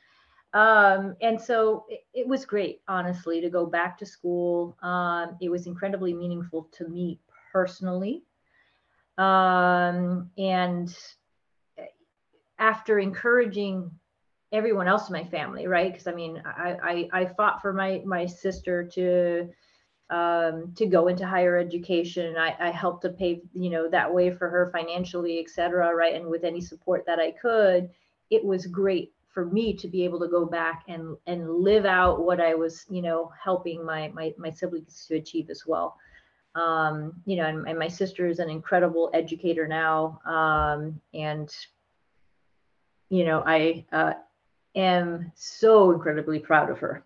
Um, 0.55 1.17
and 1.21 1.41
so 1.41 1.85
it, 1.89 2.01
it, 2.15 2.27
was 2.27 2.47
great, 2.47 2.81
honestly, 2.89 3.41
to 3.41 3.51
go 3.51 3.67
back 3.67 3.99
to 3.99 4.07
school. 4.07 4.77
Um, 4.83 5.37
it 5.41 5.51
was 5.51 5.67
incredibly 5.67 6.15
meaningful 6.15 6.69
to 6.73 6.89
me 6.89 7.21
personally. 7.53 8.23
Um, 9.19 10.31
and 10.39 10.97
after 12.59 12.99
encouraging 12.99 13.91
everyone 14.53 14.89
else 14.89 15.09
in 15.09 15.13
my 15.13 15.25
family, 15.25 15.67
right? 15.67 15.93
Because 15.93 16.07
I 16.07 16.13
mean, 16.13 16.43
I, 16.45 17.09
I, 17.13 17.21
I 17.21 17.25
fought 17.27 17.61
for 17.61 17.73
my 17.73 18.03
my 18.07 18.25
sister 18.25 18.85
to 18.95 19.51
um, 20.11 20.73
to 20.77 20.87
go 20.87 21.09
into 21.09 21.27
higher 21.27 21.57
education. 21.57 22.37
I, 22.37 22.55
I 22.61 22.71
helped 22.71 23.03
to 23.03 23.11
pave, 23.11 23.41
you 23.53 23.71
know, 23.71 23.89
that 23.91 24.13
way 24.13 24.31
for 24.31 24.49
her 24.49 24.71
financially, 24.73 25.41
et 25.41 25.51
cetera, 25.51 25.95
right? 25.95 26.15
And 26.15 26.27
with 26.27 26.45
any 26.45 26.61
support 26.61 27.05
that 27.07 27.19
I 27.19 27.33
could, 27.33 27.91
it 28.31 28.45
was 28.45 28.67
great 28.67 29.13
for 29.37 29.45
me 29.45 29.75
to 29.77 29.89
be 29.89 30.03
able 30.05 30.19
to 30.21 30.29
go 30.29 30.47
back 30.47 30.85
and 30.89 31.17
and 31.27 31.57
live 31.57 31.85
out 31.85 32.25
what 32.25 32.41
I 32.41 32.55
was, 32.55 32.87
you 32.89 33.03
know, 33.03 33.33
helping 33.43 33.85
my 33.85 34.09
my, 34.15 34.33
my 34.39 34.51
siblings 34.51 35.05
to 35.09 35.17
achieve 35.17 35.51
as 35.51 35.65
well. 35.67 35.97
Um, 36.55 37.13
you 37.27 37.37
know, 37.37 37.45
and, 37.45 37.69
and, 37.69 37.79
my 37.79 37.87
sister 37.87 38.27
is 38.27 38.39
an 38.39 38.49
incredible 38.49 39.11
educator 39.13 39.69
now, 39.69 40.23
um, 40.25 40.99
and 41.13 41.55
you 43.11 43.25
know, 43.25 43.43
I 43.45 43.85
uh, 43.93 44.15
am 44.75 45.31
so 45.35 45.93
incredibly 45.93 46.39
proud 46.39 46.71
of 46.71 46.79
her. 46.79 47.05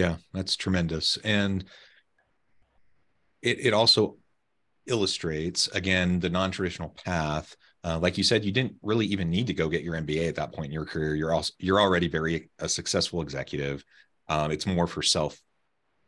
Yeah, 0.00 0.16
that's 0.32 0.56
tremendous, 0.56 1.18
and 1.24 1.64
it 3.42 3.66
it 3.66 3.74
also 3.74 4.16
illustrates 4.86 5.68
again 5.68 6.20
the 6.20 6.30
non-traditional 6.30 6.96
path 7.04 7.54
uh, 7.82 7.98
like 7.98 8.18
you 8.18 8.24
said, 8.24 8.44
you 8.44 8.52
didn't 8.52 8.74
really 8.82 9.06
even 9.06 9.30
need 9.30 9.46
to 9.46 9.54
go 9.54 9.68
get 9.68 9.82
your 9.82 9.94
MBA 9.94 10.28
at 10.28 10.34
that 10.34 10.52
point 10.52 10.66
in 10.66 10.72
your 10.72 10.84
career. 10.84 11.14
You're 11.14 11.32
also 11.32 11.52
you're 11.58 11.80
already 11.80 12.08
very 12.08 12.50
a 12.58 12.68
successful 12.68 13.22
executive. 13.22 13.84
Um, 14.28 14.50
it's 14.50 14.66
more 14.66 14.86
for 14.86 15.02
self 15.02 15.40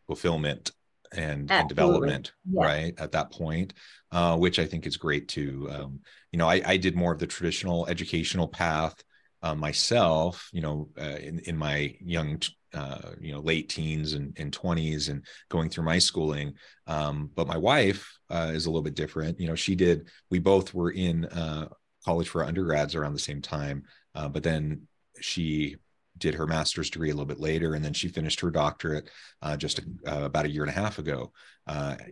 fulfillment 0.07 0.71
and, 1.13 1.51
and 1.51 1.69
development, 1.69 2.33
yeah. 2.51 2.65
right? 2.65 2.95
At 2.99 3.13
that 3.13 3.33
point, 3.33 3.73
uh, 4.11 4.37
which 4.37 4.59
I 4.59 4.67
think 4.67 4.87
is 4.87 4.97
great 4.99 5.29
too. 5.29 5.69
Um, 5.73 6.01
you 6.31 6.39
know, 6.39 6.49
I, 6.49 6.63
I, 6.65 6.77
did 6.77 6.95
more 6.97 7.13
of 7.13 7.19
the 7.19 7.27
traditional 7.27 7.87
educational 7.87 8.49
path 8.49 8.95
uh, 9.43 9.55
myself. 9.55 10.51
You 10.53 10.61
know, 10.61 10.89
uh, 11.01 11.17
in 11.17 11.39
in 11.41 11.57
my 11.57 11.97
young 12.01 12.39
uh, 12.75 13.11
you 13.21 13.33
know 13.33 13.41
late 13.41 13.69
teens 13.69 14.15
and, 14.15 14.37
and 14.39 14.57
20s 14.57 15.09
and 15.09 15.25
going 15.49 15.69
through 15.69 15.85
my 15.85 15.99
schooling. 15.99 16.55
Um, 16.87 17.31
but 17.35 17.47
my 17.47 17.57
wife 17.57 18.11
uh, 18.31 18.51
is 18.53 18.67
a 18.67 18.71
little 18.71 18.83
bit 18.83 18.95
different. 18.95 19.39
You 19.41 19.49
know 19.49 19.55
she 19.55 19.75
did 19.75 20.09
we 20.31 20.39
both 20.39 20.75
were 20.75 20.91
in 20.91 21.27
uh, 21.27 21.69
college 22.05 22.29
for 22.29 22.45
undergrads 22.45 22.95
around 22.95 23.13
the 23.13 23.19
same 23.19 23.41
time 23.41 23.85
uh, 24.15 24.29
but 24.29 24.43
then 24.43 24.83
she 25.21 25.77
did 26.19 26.35
her 26.35 26.47
master's 26.47 26.91
degree 26.91 27.11
a 27.11 27.13
little 27.13 27.27
bit 27.27 27.39
later 27.41 27.75
and 27.75 27.85
then 27.85 27.93
she 27.93 28.09
finished 28.09 28.41
her 28.41 28.51
doctorate 28.51 29.09
uh, 29.43 29.57
just 29.57 29.79
a, 29.79 29.83
uh, 30.07 30.25
about 30.25 30.45
a 30.45 30.51
year 30.51 30.63
and 30.63 30.71
a 30.71 30.75
half 30.75 30.99
ago 30.99 31.33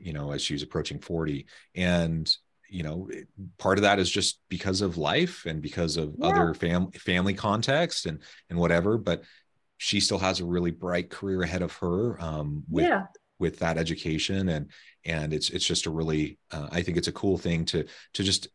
you 0.01 0.13
know 0.13 0.31
as 0.31 0.41
she 0.43 0.55
was 0.55 0.63
approaching 0.63 1.01
40 1.01 1.47
and 1.75 2.37
you 2.71 2.83
know 2.83 3.09
part 3.59 3.79
of 3.79 3.83
that 3.83 3.99
is 3.99 4.11
just 4.11 4.41
because 4.49 4.81
of 4.81 4.97
life 4.97 5.45
and 5.47 5.61
because 5.61 5.97
of 5.97 6.15
yeah. 6.19 6.27
other 6.27 6.55
fam- 6.55 6.93
family 6.93 7.35
context 7.35 8.07
and 8.07 8.23
and 8.49 8.59
whatever 8.59 8.97
but 8.97 9.23
she 9.83 9.99
still 9.99 10.19
has 10.19 10.41
a 10.41 10.45
really 10.45 10.71
bright 10.71 11.09
career 11.09 11.41
ahead 11.41 11.63
of 11.63 11.73
her 11.79 12.23
um, 12.23 12.63
with 12.69 12.85
yeah. 12.85 13.07
with 13.39 13.59
that 13.61 13.79
education 13.79 14.51
and 14.51 14.71
and 15.07 15.33
it's 15.33 15.49
it's 15.49 15.65
just 15.65 15.87
a 15.87 15.91
really 15.91 16.39
uh, 16.51 16.69
I 16.71 16.83
think 16.83 16.99
it's 16.99 17.09
a 17.09 17.13
cool 17.13 17.39
thing 17.39 17.65
to 17.67 17.87
to 18.13 18.23
just 18.23 18.49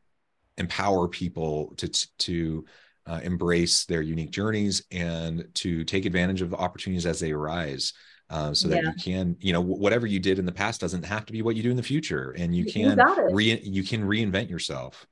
empower 0.59 1.07
people 1.07 1.73
to 1.77 1.88
to 2.19 2.65
uh, 3.07 3.19
embrace 3.23 3.85
their 3.85 4.03
unique 4.03 4.29
journeys 4.29 4.83
and 4.91 5.47
to 5.55 5.83
take 5.83 6.05
advantage 6.05 6.43
of 6.43 6.51
the 6.51 6.57
opportunities 6.57 7.07
as 7.07 7.19
they 7.19 7.31
arise 7.31 7.93
uh, 8.29 8.53
so 8.53 8.67
that 8.67 8.83
yeah. 8.83 8.89
you 8.89 9.03
can 9.03 9.35
you 9.39 9.51
know 9.51 9.61
whatever 9.61 10.05
you 10.05 10.19
did 10.19 10.38
in 10.38 10.45
the 10.45 10.51
past 10.51 10.79
doesn't 10.79 11.03
have 11.03 11.25
to 11.25 11.33
be 11.33 11.41
what 11.41 11.55
you 11.55 11.63
do 11.63 11.71
in 11.71 11.77
the 11.77 11.83
future 11.83 12.35
and 12.38 12.55
you 12.55 12.65
can 12.65 12.99
you, 12.99 13.29
re- 13.31 13.61
you 13.63 13.83
can 13.83 14.03
reinvent 14.03 14.47
yourself 14.47 15.07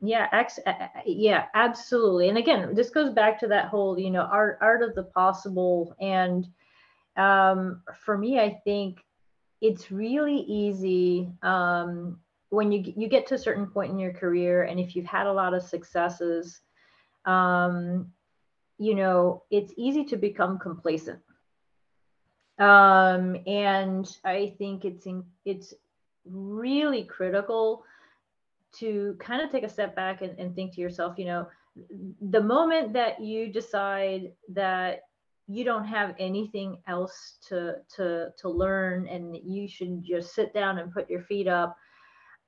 yeah 0.00 0.28
ex- 0.32 0.60
yeah 1.06 1.46
absolutely 1.54 2.28
and 2.28 2.38
again 2.38 2.74
this 2.74 2.90
goes 2.90 3.10
back 3.10 3.38
to 3.38 3.48
that 3.48 3.68
whole 3.68 3.98
you 3.98 4.10
know 4.10 4.22
art 4.22 4.58
art 4.60 4.82
of 4.82 4.94
the 4.94 5.02
possible 5.02 5.94
and 6.00 6.46
um, 7.16 7.82
for 8.04 8.16
me 8.16 8.38
i 8.38 8.60
think 8.64 9.00
it's 9.60 9.90
really 9.90 10.36
easy 10.42 11.32
um, 11.42 12.18
when 12.50 12.70
you 12.70 12.92
you 12.96 13.08
get 13.08 13.26
to 13.26 13.34
a 13.34 13.38
certain 13.38 13.66
point 13.66 13.90
in 13.90 13.98
your 13.98 14.12
career 14.12 14.62
and 14.62 14.78
if 14.78 14.94
you've 14.94 15.04
had 15.04 15.26
a 15.26 15.32
lot 15.32 15.52
of 15.52 15.62
successes 15.62 16.60
um, 17.24 18.06
you 18.78 18.94
know 18.94 19.42
it's 19.50 19.72
easy 19.76 20.04
to 20.04 20.16
become 20.16 20.58
complacent. 20.58 21.20
Um, 22.58 23.36
and 23.46 24.08
i 24.24 24.52
think 24.58 24.84
it's 24.84 25.06
in, 25.06 25.24
it's 25.44 25.74
really 26.24 27.04
critical 27.04 27.84
to 28.80 29.16
kind 29.18 29.42
of 29.42 29.50
take 29.50 29.64
a 29.64 29.68
step 29.68 29.94
back 29.96 30.22
and, 30.22 30.38
and 30.38 30.54
think 30.54 30.74
to 30.74 30.80
yourself, 30.80 31.18
you 31.18 31.24
know, 31.24 31.46
the 32.30 32.40
moment 32.40 32.92
that 32.92 33.20
you 33.20 33.52
decide 33.52 34.32
that 34.52 35.00
you 35.46 35.64
don't 35.64 35.84
have 35.84 36.14
anything 36.18 36.76
else 36.86 37.38
to 37.48 37.76
to 37.96 38.28
to 38.36 38.48
learn 38.48 39.06
and 39.08 39.36
you 39.36 39.66
should 39.68 40.02
just 40.04 40.34
sit 40.34 40.52
down 40.52 40.78
and 40.78 40.92
put 40.92 41.08
your 41.08 41.22
feet 41.22 41.48
up 41.48 41.76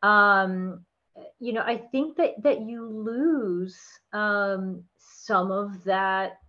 um 0.02 0.84
you 1.38 1.52
know 1.52 1.62
i 1.62 1.76
think 1.76 2.16
that 2.16 2.34
that 2.42 2.60
you 2.60 2.86
lose 2.86 3.78
um 4.12 4.82
some 4.98 5.50
of 5.50 5.82
that 5.84 6.40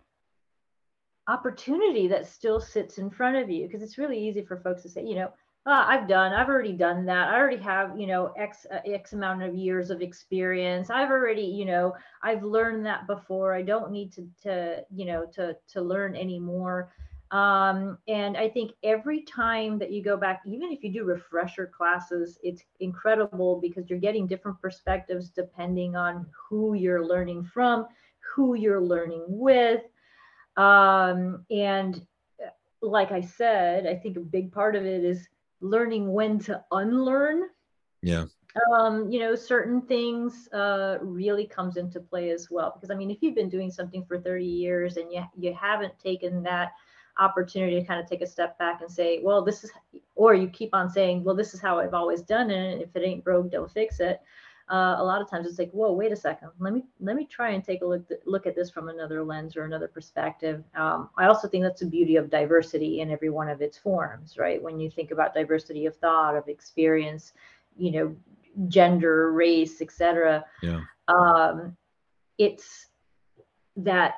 opportunity 1.28 2.08
that 2.08 2.26
still 2.26 2.60
sits 2.60 2.98
in 2.98 3.10
front 3.10 3.36
of 3.36 3.48
you. 3.48 3.66
Because 3.66 3.82
it's 3.82 3.98
really 3.98 4.18
easy 4.18 4.42
for 4.42 4.58
folks 4.58 4.82
to 4.82 4.88
say 4.88 5.04
you 5.04 5.14
know 5.14 5.32
uh, 5.64 5.84
I've 5.86 6.08
done, 6.08 6.32
I've 6.32 6.48
already 6.48 6.72
done 6.72 7.06
that. 7.06 7.28
I 7.28 7.36
already 7.36 7.62
have, 7.62 7.98
you 7.98 8.08
know, 8.08 8.32
X, 8.36 8.66
uh, 8.72 8.80
X 8.84 9.12
amount 9.12 9.42
of 9.42 9.54
years 9.54 9.90
of 9.90 10.02
experience. 10.02 10.90
I've 10.90 11.10
already, 11.10 11.42
you 11.42 11.64
know, 11.64 11.94
I've 12.22 12.42
learned 12.42 12.84
that 12.86 13.06
before. 13.06 13.54
I 13.54 13.62
don't 13.62 13.92
need 13.92 14.12
to, 14.14 14.28
to, 14.42 14.84
you 14.92 15.04
know, 15.04 15.24
to, 15.34 15.56
to 15.68 15.80
learn 15.80 16.16
anymore. 16.16 16.92
Um, 17.30 17.96
and 18.08 18.36
I 18.36 18.48
think 18.48 18.72
every 18.82 19.22
time 19.22 19.78
that 19.78 19.92
you 19.92 20.02
go 20.02 20.16
back, 20.16 20.42
even 20.46 20.70
if 20.72 20.82
you 20.82 20.92
do 20.92 21.04
refresher 21.04 21.66
classes, 21.66 22.38
it's 22.42 22.62
incredible 22.80 23.58
because 23.60 23.88
you're 23.88 23.98
getting 24.00 24.26
different 24.26 24.60
perspectives 24.60 25.30
depending 25.30 25.96
on 25.96 26.26
who 26.48 26.74
you're 26.74 27.06
learning 27.06 27.44
from, 27.44 27.86
who 28.34 28.54
you're 28.54 28.82
learning 28.82 29.24
with. 29.28 29.82
Um, 30.56 31.46
and 31.50 32.04
uh, 32.44 32.50
like 32.82 33.12
I 33.12 33.22
said, 33.22 33.86
I 33.86 33.94
think 33.94 34.18
a 34.18 34.20
big 34.20 34.52
part 34.52 34.76
of 34.76 34.84
it 34.84 35.02
is 35.02 35.28
learning 35.62 36.12
when 36.12 36.38
to 36.40 36.62
unlearn. 36.72 37.44
Yeah. 38.02 38.26
Um, 38.76 39.10
you 39.10 39.18
know 39.18 39.34
certain 39.34 39.80
things 39.80 40.48
uh, 40.52 40.98
really 41.00 41.46
comes 41.46 41.78
into 41.78 42.00
play 42.00 42.30
as 42.30 42.50
well. 42.50 42.72
Because 42.74 42.90
i 42.90 42.94
mean 42.94 43.10
if 43.10 43.18
you've 43.22 43.34
been 43.34 43.48
doing 43.48 43.70
something 43.70 44.04
for 44.04 44.20
30 44.20 44.44
years 44.44 44.98
and 44.98 45.10
you, 45.10 45.24
you 45.38 45.54
haven't 45.54 45.98
taken 45.98 46.42
that 46.42 46.72
opportunity 47.18 47.80
to 47.80 47.86
kind 47.86 48.00
of 48.00 48.06
take 48.06 48.22
a 48.22 48.26
step 48.26 48.58
back 48.58 48.80
and 48.80 48.90
say 48.90 49.20
well 49.22 49.42
this 49.44 49.64
is 49.64 49.70
or 50.14 50.34
you 50.34 50.48
keep 50.48 50.70
on 50.72 50.88
saying 50.88 51.22
well 51.22 51.34
this 51.34 51.52
is 51.52 51.60
how 51.60 51.78
i've 51.78 51.92
always 51.92 52.22
done 52.22 52.50
it. 52.50 52.72
And 52.72 52.82
if 52.82 52.94
it 52.94 53.04
ain't 53.04 53.22
broke 53.22 53.50
don't 53.50 53.70
fix 53.70 54.00
it 54.00 54.20
uh, 54.72 54.96
a 54.98 55.04
lot 55.04 55.20
of 55.20 55.28
times 55.28 55.46
it's 55.46 55.58
like, 55.58 55.70
whoa, 55.72 55.92
wait 55.92 56.12
a 56.12 56.16
second. 56.16 56.48
Let 56.58 56.72
me 56.72 56.82
let 56.98 57.14
me 57.14 57.26
try 57.26 57.50
and 57.50 57.62
take 57.62 57.82
a 57.82 57.86
look 57.86 58.08
look 58.24 58.46
at 58.46 58.56
this 58.56 58.70
from 58.70 58.88
another 58.88 59.22
lens 59.22 59.54
or 59.54 59.64
another 59.64 59.86
perspective. 59.86 60.64
Um, 60.74 61.10
I 61.18 61.26
also 61.26 61.46
think 61.46 61.62
that's 61.62 61.80
the 61.80 61.86
beauty 61.86 62.16
of 62.16 62.30
diversity 62.30 63.00
in 63.00 63.10
every 63.10 63.28
one 63.28 63.50
of 63.50 63.60
its 63.60 63.76
forms, 63.76 64.38
right? 64.38 64.62
When 64.62 64.80
you 64.80 64.90
think 64.90 65.10
about 65.10 65.34
diversity 65.34 65.84
of 65.84 65.94
thought, 65.96 66.36
of 66.36 66.48
experience, 66.48 67.34
you 67.76 67.90
know, 67.90 68.16
gender, 68.68 69.30
race, 69.32 69.82
etc. 69.82 70.42
Yeah. 70.62 70.80
Um, 71.06 71.76
it's 72.38 72.86
that 73.76 74.14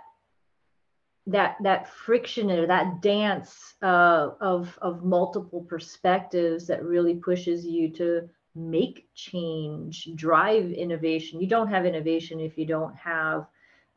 that 1.26 1.56
that 1.64 1.88
friction 1.88 2.48
or 2.52 2.68
that 2.68 3.02
dance 3.02 3.74
uh, 3.82 4.30
of 4.40 4.78
of 4.80 5.02
multiple 5.02 5.62
perspectives 5.62 6.68
that 6.68 6.84
really 6.84 7.16
pushes 7.16 7.66
you 7.66 7.90
to 7.90 8.28
make 8.54 9.08
change, 9.14 10.08
drive 10.14 10.70
innovation. 10.70 11.40
You 11.40 11.48
don't 11.48 11.68
have 11.68 11.86
innovation 11.86 12.40
if 12.40 12.56
you 12.56 12.66
don't 12.66 12.94
have 12.96 13.46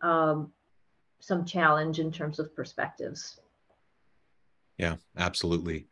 um, 0.01 0.51
some 1.19 1.45
challenge 1.45 1.99
in 1.99 2.11
terms 2.11 2.39
of 2.39 2.55
perspectives. 2.55 3.39
Yeah, 4.77 4.95
absolutely. 5.17 5.87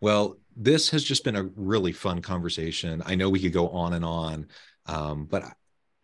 Well, 0.00 0.38
this 0.56 0.90
has 0.90 1.04
just 1.04 1.24
been 1.24 1.36
a 1.36 1.44
really 1.56 1.92
fun 1.92 2.20
conversation. 2.22 3.02
I 3.06 3.14
know 3.14 3.30
we 3.30 3.40
could 3.40 3.52
go 3.52 3.68
on 3.70 3.94
and 3.94 4.04
on, 4.04 4.48
um, 4.86 5.26
but 5.26 5.44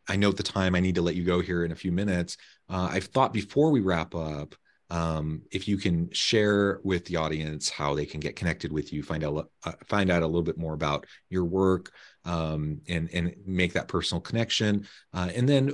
I 0.09 0.17
know 0.17 0.33
the 0.33 0.43
time 0.43 0.75
I 0.75 0.81
need 0.81 0.97
to 0.97 1.03
let 1.03 1.15
you 1.15 1.25
go 1.25 1.41
here 1.41 1.65
in 1.65 1.73
a 1.73 1.77
few 1.77 1.93
minutes. 1.93 2.37
Uh, 2.69 2.89
I've 2.91 3.05
thought 3.07 3.33
before 3.33 3.71
we 3.71 3.81
wrap 3.81 4.15
up, 4.15 4.55
um, 4.93 5.41
if 5.51 5.67
you 5.67 5.79
can 5.79 6.11
share 6.13 6.79
with 6.85 7.07
the 7.07 7.17
audience 7.17 7.71
how 7.71 7.95
they 7.95 8.05
can 8.05 8.21
get 8.21 8.37
connected 8.37 8.71
with 8.71 8.93
you, 8.93 9.03
find 9.03 9.25
out 9.25 9.49
uh, 9.65 9.73
find 9.87 10.11
out 10.11 10.23
a 10.23 10.27
little 10.27 10.43
bit 10.43 10.59
more 10.59 10.75
about 10.75 11.07
your 11.31 11.47
work, 11.47 11.93
um, 12.27 12.79
and 12.87 13.09
and 13.15 13.35
make 13.47 13.73
that 13.73 13.89
personal 13.89 14.21
connection, 14.21 14.87
uh, 15.15 15.31
and 15.35 15.49
then 15.49 15.73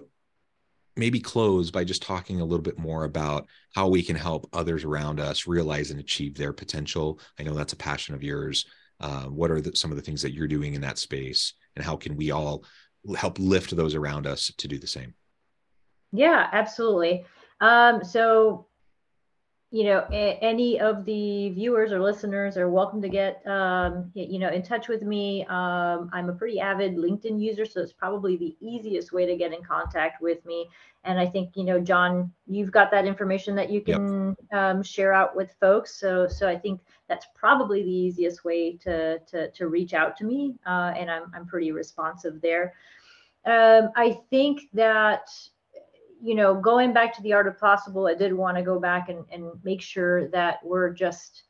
maybe 0.95 1.19
close 1.19 1.69
by 1.73 1.83
just 1.83 2.01
talking 2.01 2.41
a 2.41 2.45
little 2.45 2.63
bit 2.63 2.79
more 2.79 3.03
about 3.05 3.49
how 3.75 3.89
we 3.89 4.05
can 4.05 4.15
help 4.15 4.49
others 4.53 4.85
around 4.85 5.19
us 5.19 5.49
realize 5.49 5.91
and 5.91 5.99
achieve 5.99 6.37
their 6.37 6.53
potential. 6.53 7.19
I 7.41 7.43
know 7.43 7.55
that's 7.55 7.73
a 7.73 7.77
passion 7.77 8.15
of 8.15 8.23
yours. 8.23 8.67
Uh, 9.01 9.25
what 9.25 9.51
are 9.51 9.61
the, 9.61 9.75
some 9.75 9.91
of 9.91 9.97
the 9.97 10.03
things 10.03 10.23
that 10.23 10.33
you're 10.33 10.47
doing 10.47 10.75
in 10.75 10.81
that 10.83 10.99
space, 10.99 11.55
and 11.75 11.85
how 11.85 11.97
can 11.97 12.15
we 12.15 12.31
all 12.31 12.63
help 13.17 13.41
lift 13.41 13.75
those 13.75 13.97
around 13.97 14.29
us 14.29 14.53
to 14.59 14.69
do 14.69 14.79
the 14.79 14.87
same? 14.87 15.15
Yeah, 16.13 16.49
absolutely. 16.53 17.25
Um, 17.61 18.05
so 18.05 18.68
you 19.71 19.85
know, 19.85 20.07
a, 20.11 20.39
any 20.41 20.81
of 20.81 21.05
the 21.05 21.51
viewers 21.51 21.93
or 21.93 22.01
listeners 22.01 22.57
are 22.57 22.71
welcome 22.71 23.03
to 23.03 23.09
get, 23.09 23.47
um, 23.47 24.11
you 24.15 24.39
know, 24.39 24.49
in 24.49 24.63
touch 24.63 24.89
with 24.89 25.03
me. 25.03 25.45
Um, 25.45 26.09
I'm 26.13 26.31
a 26.31 26.33
pretty 26.33 26.59
avid 26.59 26.97
LinkedIn 26.97 27.39
user, 27.39 27.67
so 27.67 27.83
it's 27.83 27.93
probably 27.93 28.39
the 28.39 28.57
easiest 28.61 29.13
way 29.13 29.27
to 29.27 29.37
get 29.37 29.53
in 29.53 29.63
contact 29.63 30.23
with 30.23 30.43
me. 30.47 30.69
And 31.05 31.19
I 31.21 31.27
think, 31.27 31.51
you 31.55 31.65
know, 31.65 31.79
John, 31.79 32.33
you've 32.47 32.73
got 32.73 32.91
that 32.93 33.05
information 33.05 33.55
that 33.57 33.71
you 33.71 33.83
can 33.83 34.35
yep. 34.51 34.59
um, 34.59 34.83
share 34.83 35.13
out 35.13 35.37
with 35.37 35.55
folks. 35.61 36.01
So, 36.01 36.27
so 36.27 36.49
I 36.49 36.57
think 36.57 36.81
that's 37.07 37.27
probably 37.35 37.83
the 37.83 37.91
easiest 37.91 38.45
way 38.45 38.77
to 38.79 39.19
to, 39.19 39.51
to 39.51 39.69
reach 39.69 39.93
out 39.93 40.17
to 40.19 40.25
me, 40.25 40.55
uh, 40.67 40.95
and 40.97 41.11
I'm 41.11 41.31
I'm 41.35 41.47
pretty 41.47 41.73
responsive 41.73 42.41
there. 42.41 42.75
Um, 43.45 43.91
I 43.97 44.19
think 44.31 44.63
that 44.73 45.29
you 46.23 46.35
know, 46.35 46.55
going 46.55 46.93
back 46.93 47.15
to 47.17 47.23
the 47.23 47.33
art 47.33 47.47
of 47.47 47.59
possible, 47.59 48.07
I 48.07 48.15
did 48.15 48.33
want 48.33 48.57
to 48.57 48.63
go 48.63 48.79
back 48.79 49.09
and, 49.09 49.25
and 49.33 49.53
make 49.65 49.81
sure 49.81 50.29
that 50.29 50.59
we're 50.65 50.91
just 50.91 51.45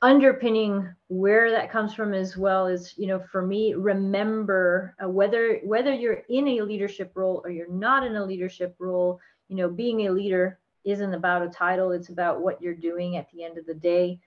underpinning 0.00 0.88
where 1.08 1.50
that 1.50 1.70
comes 1.70 1.94
from 1.94 2.12
as 2.12 2.36
well 2.36 2.66
as 2.66 2.92
you 2.96 3.06
know 3.06 3.20
for 3.30 3.46
me 3.46 3.72
remember 3.74 4.96
uh, 5.00 5.08
whether 5.08 5.60
whether 5.62 5.94
you're 5.94 6.24
in 6.28 6.48
a 6.48 6.60
leadership 6.60 7.12
role 7.14 7.40
or 7.44 7.52
you're 7.52 7.70
not 7.70 8.04
in 8.04 8.16
a 8.16 8.24
leadership 8.24 8.74
role 8.80 9.20
you 9.46 9.54
know 9.54 9.70
being 9.70 10.08
a 10.08 10.10
leader 10.10 10.58
isn't 10.84 11.14
about 11.14 11.42
a 11.42 11.48
title 11.48 11.92
it's 11.92 12.08
about 12.08 12.40
what 12.40 12.60
you're 12.60 12.74
doing 12.74 13.16
at 13.16 13.30
the 13.32 13.44
end 13.44 13.58
of 13.58 13.66
the 13.66 13.74
day. 13.74 14.18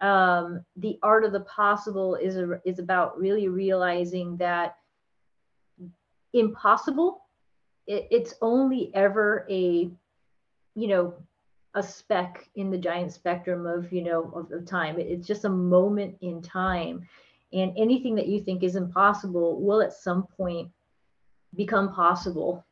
Um, 0.00 0.64
the 0.76 0.98
art 1.02 1.24
of 1.24 1.32
the 1.32 1.40
possible 1.40 2.16
is 2.16 2.36
a, 2.36 2.60
is 2.64 2.78
about 2.78 3.18
really 3.18 3.48
realizing 3.48 4.36
that 4.38 4.76
impossible 6.32 7.23
it, 7.86 8.08
it's 8.10 8.34
only 8.40 8.90
ever 8.94 9.46
a 9.50 9.90
you 10.74 10.88
know 10.88 11.14
a 11.74 11.82
speck 11.82 12.48
in 12.54 12.70
the 12.70 12.78
giant 12.78 13.12
spectrum 13.12 13.66
of 13.66 13.92
you 13.92 14.02
know 14.02 14.30
of, 14.34 14.52
of 14.52 14.66
time. 14.66 14.98
It, 14.98 15.06
it's 15.08 15.26
just 15.26 15.44
a 15.44 15.50
moment 15.50 16.16
in 16.20 16.42
time. 16.42 17.06
And 17.52 17.72
anything 17.76 18.16
that 18.16 18.26
you 18.26 18.40
think 18.40 18.64
is 18.64 18.74
impossible 18.74 19.60
will 19.60 19.80
at 19.80 19.92
some 19.92 20.24
point 20.36 20.70
become 21.54 21.92
possible. 21.92 22.64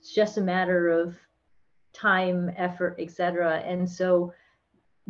It's 0.00 0.12
just 0.12 0.36
a 0.36 0.40
matter 0.40 0.88
of 0.88 1.16
time 1.92 2.50
effort 2.56 2.94
etc 3.00 3.58
and 3.66 3.88
so 3.88 4.32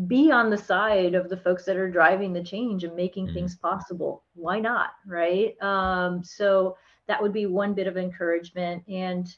be 0.06 0.30
on 0.30 0.50
the 0.50 0.56
side 0.56 1.14
of 1.14 1.28
the 1.28 1.36
folks 1.36 1.64
that 1.64 1.76
are 1.76 1.90
driving 1.90 2.32
the 2.32 2.42
change 2.42 2.84
and 2.84 2.94
making 2.94 3.26
mm-hmm. 3.26 3.34
things 3.34 3.56
possible. 3.56 4.24
Why 4.34 4.60
not 4.60 4.90
right? 5.06 5.60
Um, 5.62 6.22
so 6.24 6.76
that 7.08 7.20
would 7.20 7.32
be 7.32 7.46
one 7.46 7.74
bit 7.74 7.86
of 7.86 7.96
encouragement. 7.96 8.82
And 8.88 9.34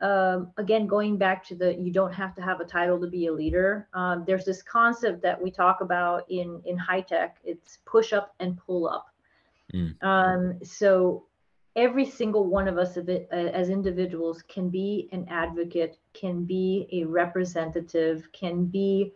um, 0.00 0.52
again, 0.58 0.86
going 0.86 1.16
back 1.16 1.46
to 1.48 1.54
the 1.54 1.74
you 1.74 1.90
don't 1.90 2.12
have 2.12 2.34
to 2.36 2.42
have 2.42 2.60
a 2.60 2.64
title 2.64 3.00
to 3.00 3.06
be 3.06 3.26
a 3.26 3.32
leader. 3.32 3.88
Um, 3.94 4.24
there's 4.26 4.44
this 4.44 4.62
concept 4.62 5.22
that 5.22 5.40
we 5.40 5.50
talk 5.50 5.80
about 5.80 6.30
in 6.30 6.60
in 6.66 6.76
high 6.76 7.00
tech. 7.00 7.38
It's 7.44 7.78
push 7.86 8.12
up 8.12 8.34
and 8.38 8.58
pull 8.58 8.88
up. 8.88 9.06
Mm. 9.72 10.02
Um, 10.02 10.58
so 10.62 11.24
every 11.76 12.04
single 12.04 12.46
one 12.46 12.68
of 12.68 12.78
us 12.78 12.98
as 13.30 13.70
individuals 13.70 14.42
can 14.42 14.68
be 14.68 15.08
an 15.12 15.26
advocate, 15.30 15.98
can 16.12 16.44
be 16.44 16.88
a 16.92 17.04
representative, 17.04 18.28
can 18.32 18.66
be 18.66 19.12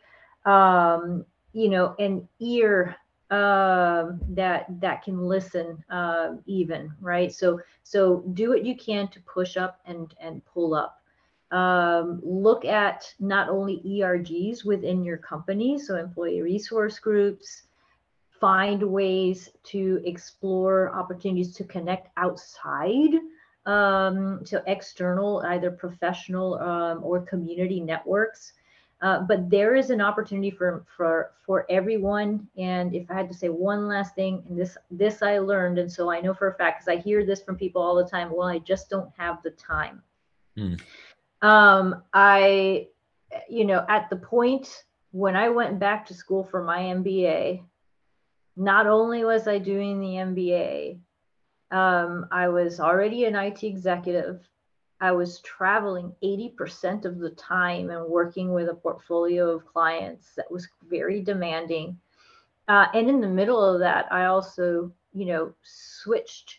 um, 0.47 1.27
you 1.53 1.69
know 1.69 1.95
an 1.99 2.27
ear 2.39 2.97
um, 3.31 4.21
that 4.31 4.67
that 4.81 5.03
can 5.03 5.21
listen 5.21 5.83
uh, 5.91 6.33
even 6.47 6.93
right? 7.01 7.33
So 7.33 7.61
so 7.83 8.25
do 8.35 8.51
what 8.51 8.65
you 8.65 8.77
can 8.77 9.09
to 9.09 9.21
push 9.21 9.57
up 9.57 9.81
and 9.87 10.13
and 10.21 10.45
pull 10.45 10.75
up. 10.75 10.97
Um, 11.53 12.21
look 12.23 12.65
at 12.65 13.13
not 13.19 13.49
only 13.49 13.83
ergs 13.85 14.65
within 14.65 15.03
your 15.03 15.17
company 15.17 15.81
so 15.81 15.97
employee 15.97 16.43
resource 16.43 17.01
groups 17.01 17.65
find 18.41 18.83
ways 18.83 19.51
to 19.65 20.01
explore 20.05 20.95
opportunities 20.95 21.53
to 21.57 21.65
connect 21.65 22.09
outside 22.17 23.15
um, 23.67 24.43
to 24.45 24.63
external 24.67 25.43
either 25.47 25.71
professional 25.71 26.55
um, 26.61 27.01
or 27.05 27.21
community 27.21 27.81
networks 27.81 28.55
uh, 29.03 29.21
but 29.21 29.49
there 29.49 29.75
is 29.75 29.91
an 29.91 30.01
opportunity 30.01 30.51
for 30.51 30.85
for 30.97 31.33
for 31.47 31.67
everyone. 31.71 32.47
And 32.59 32.95
if 32.95 33.11
I 33.11 33.15
had 33.15 33.29
to 33.29 33.35
say 33.35 33.49
one 33.49 33.89
last 33.89 34.15
thing, 34.15 34.43
and 34.49 34.59
this 34.59 34.77
this 34.91 35.23
I 35.23 35.39
learned, 35.39 35.79
and 35.79 35.91
so 35.91 36.11
I 36.11 36.21
know 36.21 36.35
for 36.35 36.49
a 36.49 36.55
fact 36.55 36.81
because 36.81 36.99
I 36.99 37.03
hear 37.03 37.25
this 37.25 37.43
from 37.43 37.57
people 37.57 37.81
all 37.81 37.95
the 37.97 38.09
time. 38.09 38.31
Well, 38.31 38.49
I 38.49 38.59
just 38.59 38.91
don't 38.91 39.11
have 39.17 39.43
the 39.43 39.53
time. 39.53 40.03
Mm. 40.59 40.81
Um, 41.43 42.03
I, 42.13 42.89
you 43.49 43.65
know, 43.65 43.87
at 43.89 44.11
the 44.11 44.17
point 44.17 44.85
when 45.13 45.35
I 45.35 45.49
went 45.49 45.79
back 45.79 46.07
to 46.07 46.15
school 46.15 46.45
for 46.45 46.63
my 46.63 46.79
MBA, 46.79 47.63
not 48.57 48.87
only 48.87 49.25
was 49.25 49.49
I 49.49 49.59
doing 49.59 50.01
the 50.01 50.17
MBA, 50.17 50.99
um, 51.71 52.27
I 52.31 52.49
was 52.49 52.81
already 52.81 53.25
an 53.25 53.35
IT 53.35 53.63
executive. 53.63 54.47
I 55.01 55.13
was 55.13 55.41
traveling 55.41 56.15
80% 56.23 57.05
of 57.05 57.19
the 57.19 57.31
time 57.31 57.91
and 57.91 58.05
working 58.07 58.53
with 58.53 58.69
a 58.69 58.75
portfolio 58.75 59.51
of 59.51 59.67
clients 59.67 60.35
that 60.37 60.51
was 60.51 60.69
very 60.89 61.23
demanding. 61.23 61.99
Uh, 62.69 62.87
and 62.95 63.09
in 63.09 63.21
the 63.21 63.29
middle 63.29 63.63
of 63.65 63.81
that, 63.81 64.13
I 64.13 64.27
also, 64.27 64.93
you 65.15 65.27
know, 65.27 65.55
switched 65.63 66.59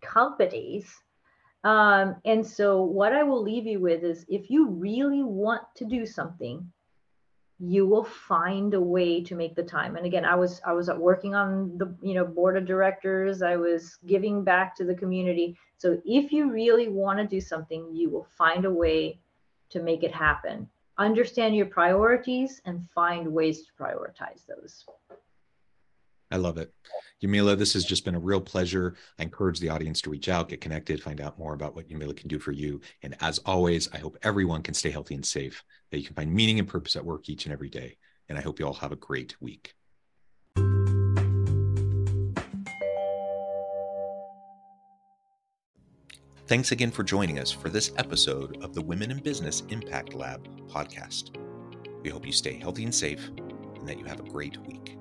companies. 0.00 0.92
Um, 1.64 2.16
and 2.24 2.46
so, 2.46 2.82
what 2.82 3.12
I 3.12 3.22
will 3.22 3.42
leave 3.42 3.66
you 3.66 3.80
with 3.80 4.04
is 4.04 4.26
if 4.28 4.50
you 4.50 4.68
really 4.68 5.22
want 5.22 5.62
to 5.76 5.84
do 5.84 6.06
something, 6.06 6.70
you 7.58 7.86
will 7.86 8.04
find 8.04 8.74
a 8.74 8.80
way 8.80 9.22
to 9.22 9.34
make 9.34 9.54
the 9.54 9.62
time. 9.62 9.96
And 9.96 10.06
again 10.06 10.24
i 10.24 10.34
was 10.34 10.60
i 10.66 10.72
was 10.72 10.90
working 10.90 11.34
on 11.34 11.76
the 11.78 11.94
you 12.02 12.14
know 12.14 12.24
board 12.24 12.56
of 12.56 12.66
directors. 12.66 13.42
I 13.42 13.56
was 13.56 13.98
giving 14.06 14.44
back 14.44 14.74
to 14.76 14.84
the 14.84 14.94
community. 14.94 15.56
So 15.78 16.00
if 16.04 16.32
you 16.32 16.50
really 16.50 16.88
want 16.88 17.18
to 17.18 17.26
do 17.26 17.40
something 17.40 17.94
you 17.94 18.10
will 18.10 18.26
find 18.36 18.64
a 18.64 18.70
way 18.70 19.20
to 19.70 19.82
make 19.82 20.02
it 20.02 20.12
happen. 20.12 20.68
Understand 20.98 21.54
your 21.54 21.66
priorities 21.66 22.62
and 22.64 22.88
find 22.90 23.32
ways 23.32 23.62
to 23.66 23.72
prioritize 23.78 24.46
those 24.46 24.86
I 26.30 26.36
love 26.36 26.58
it. 26.58 26.72
Yamila, 27.22 27.56
this 27.56 27.72
has 27.72 27.84
just 27.84 28.04
been 28.04 28.14
a 28.14 28.20
real 28.20 28.40
pleasure. 28.40 28.96
I 29.18 29.22
encourage 29.22 29.60
the 29.60 29.70
audience 29.70 30.00
to 30.02 30.10
reach 30.10 30.28
out, 30.28 30.48
get 30.48 30.60
connected, 30.60 31.02
find 31.02 31.20
out 31.20 31.38
more 31.38 31.54
about 31.54 31.74
what 31.74 31.88
Yamila 31.88 32.16
can 32.16 32.28
do 32.28 32.38
for 32.38 32.52
you. 32.52 32.80
And 33.02 33.16
as 33.20 33.38
always, 33.46 33.88
I 33.92 33.98
hope 33.98 34.18
everyone 34.22 34.62
can 34.62 34.74
stay 34.74 34.90
healthy 34.90 35.14
and 35.14 35.24
safe, 35.24 35.64
that 35.90 35.98
you 35.98 36.04
can 36.04 36.14
find 36.14 36.32
meaning 36.32 36.58
and 36.58 36.68
purpose 36.68 36.96
at 36.96 37.04
work 37.04 37.28
each 37.28 37.46
and 37.46 37.52
every 37.52 37.70
day. 37.70 37.96
And 38.28 38.36
I 38.36 38.42
hope 38.42 38.58
you 38.58 38.66
all 38.66 38.74
have 38.74 38.92
a 38.92 38.96
great 38.96 39.40
week. 39.40 39.72
Thanks 46.48 46.70
again 46.70 46.92
for 46.92 47.02
joining 47.02 47.40
us 47.40 47.50
for 47.50 47.68
this 47.68 47.92
episode 47.96 48.62
of 48.62 48.72
the 48.72 48.82
Women 48.82 49.10
in 49.10 49.18
Business 49.18 49.62
Impact 49.68 50.14
Lab 50.14 50.46
podcast. 50.68 51.36
We 52.04 52.10
hope 52.10 52.24
you 52.24 52.30
stay 52.30 52.56
healthy 52.56 52.84
and 52.84 52.94
safe 52.94 53.30
and 53.76 53.88
that 53.88 53.98
you 53.98 54.04
have 54.04 54.20
a 54.20 54.30
great 54.30 54.56
week. 54.64 54.96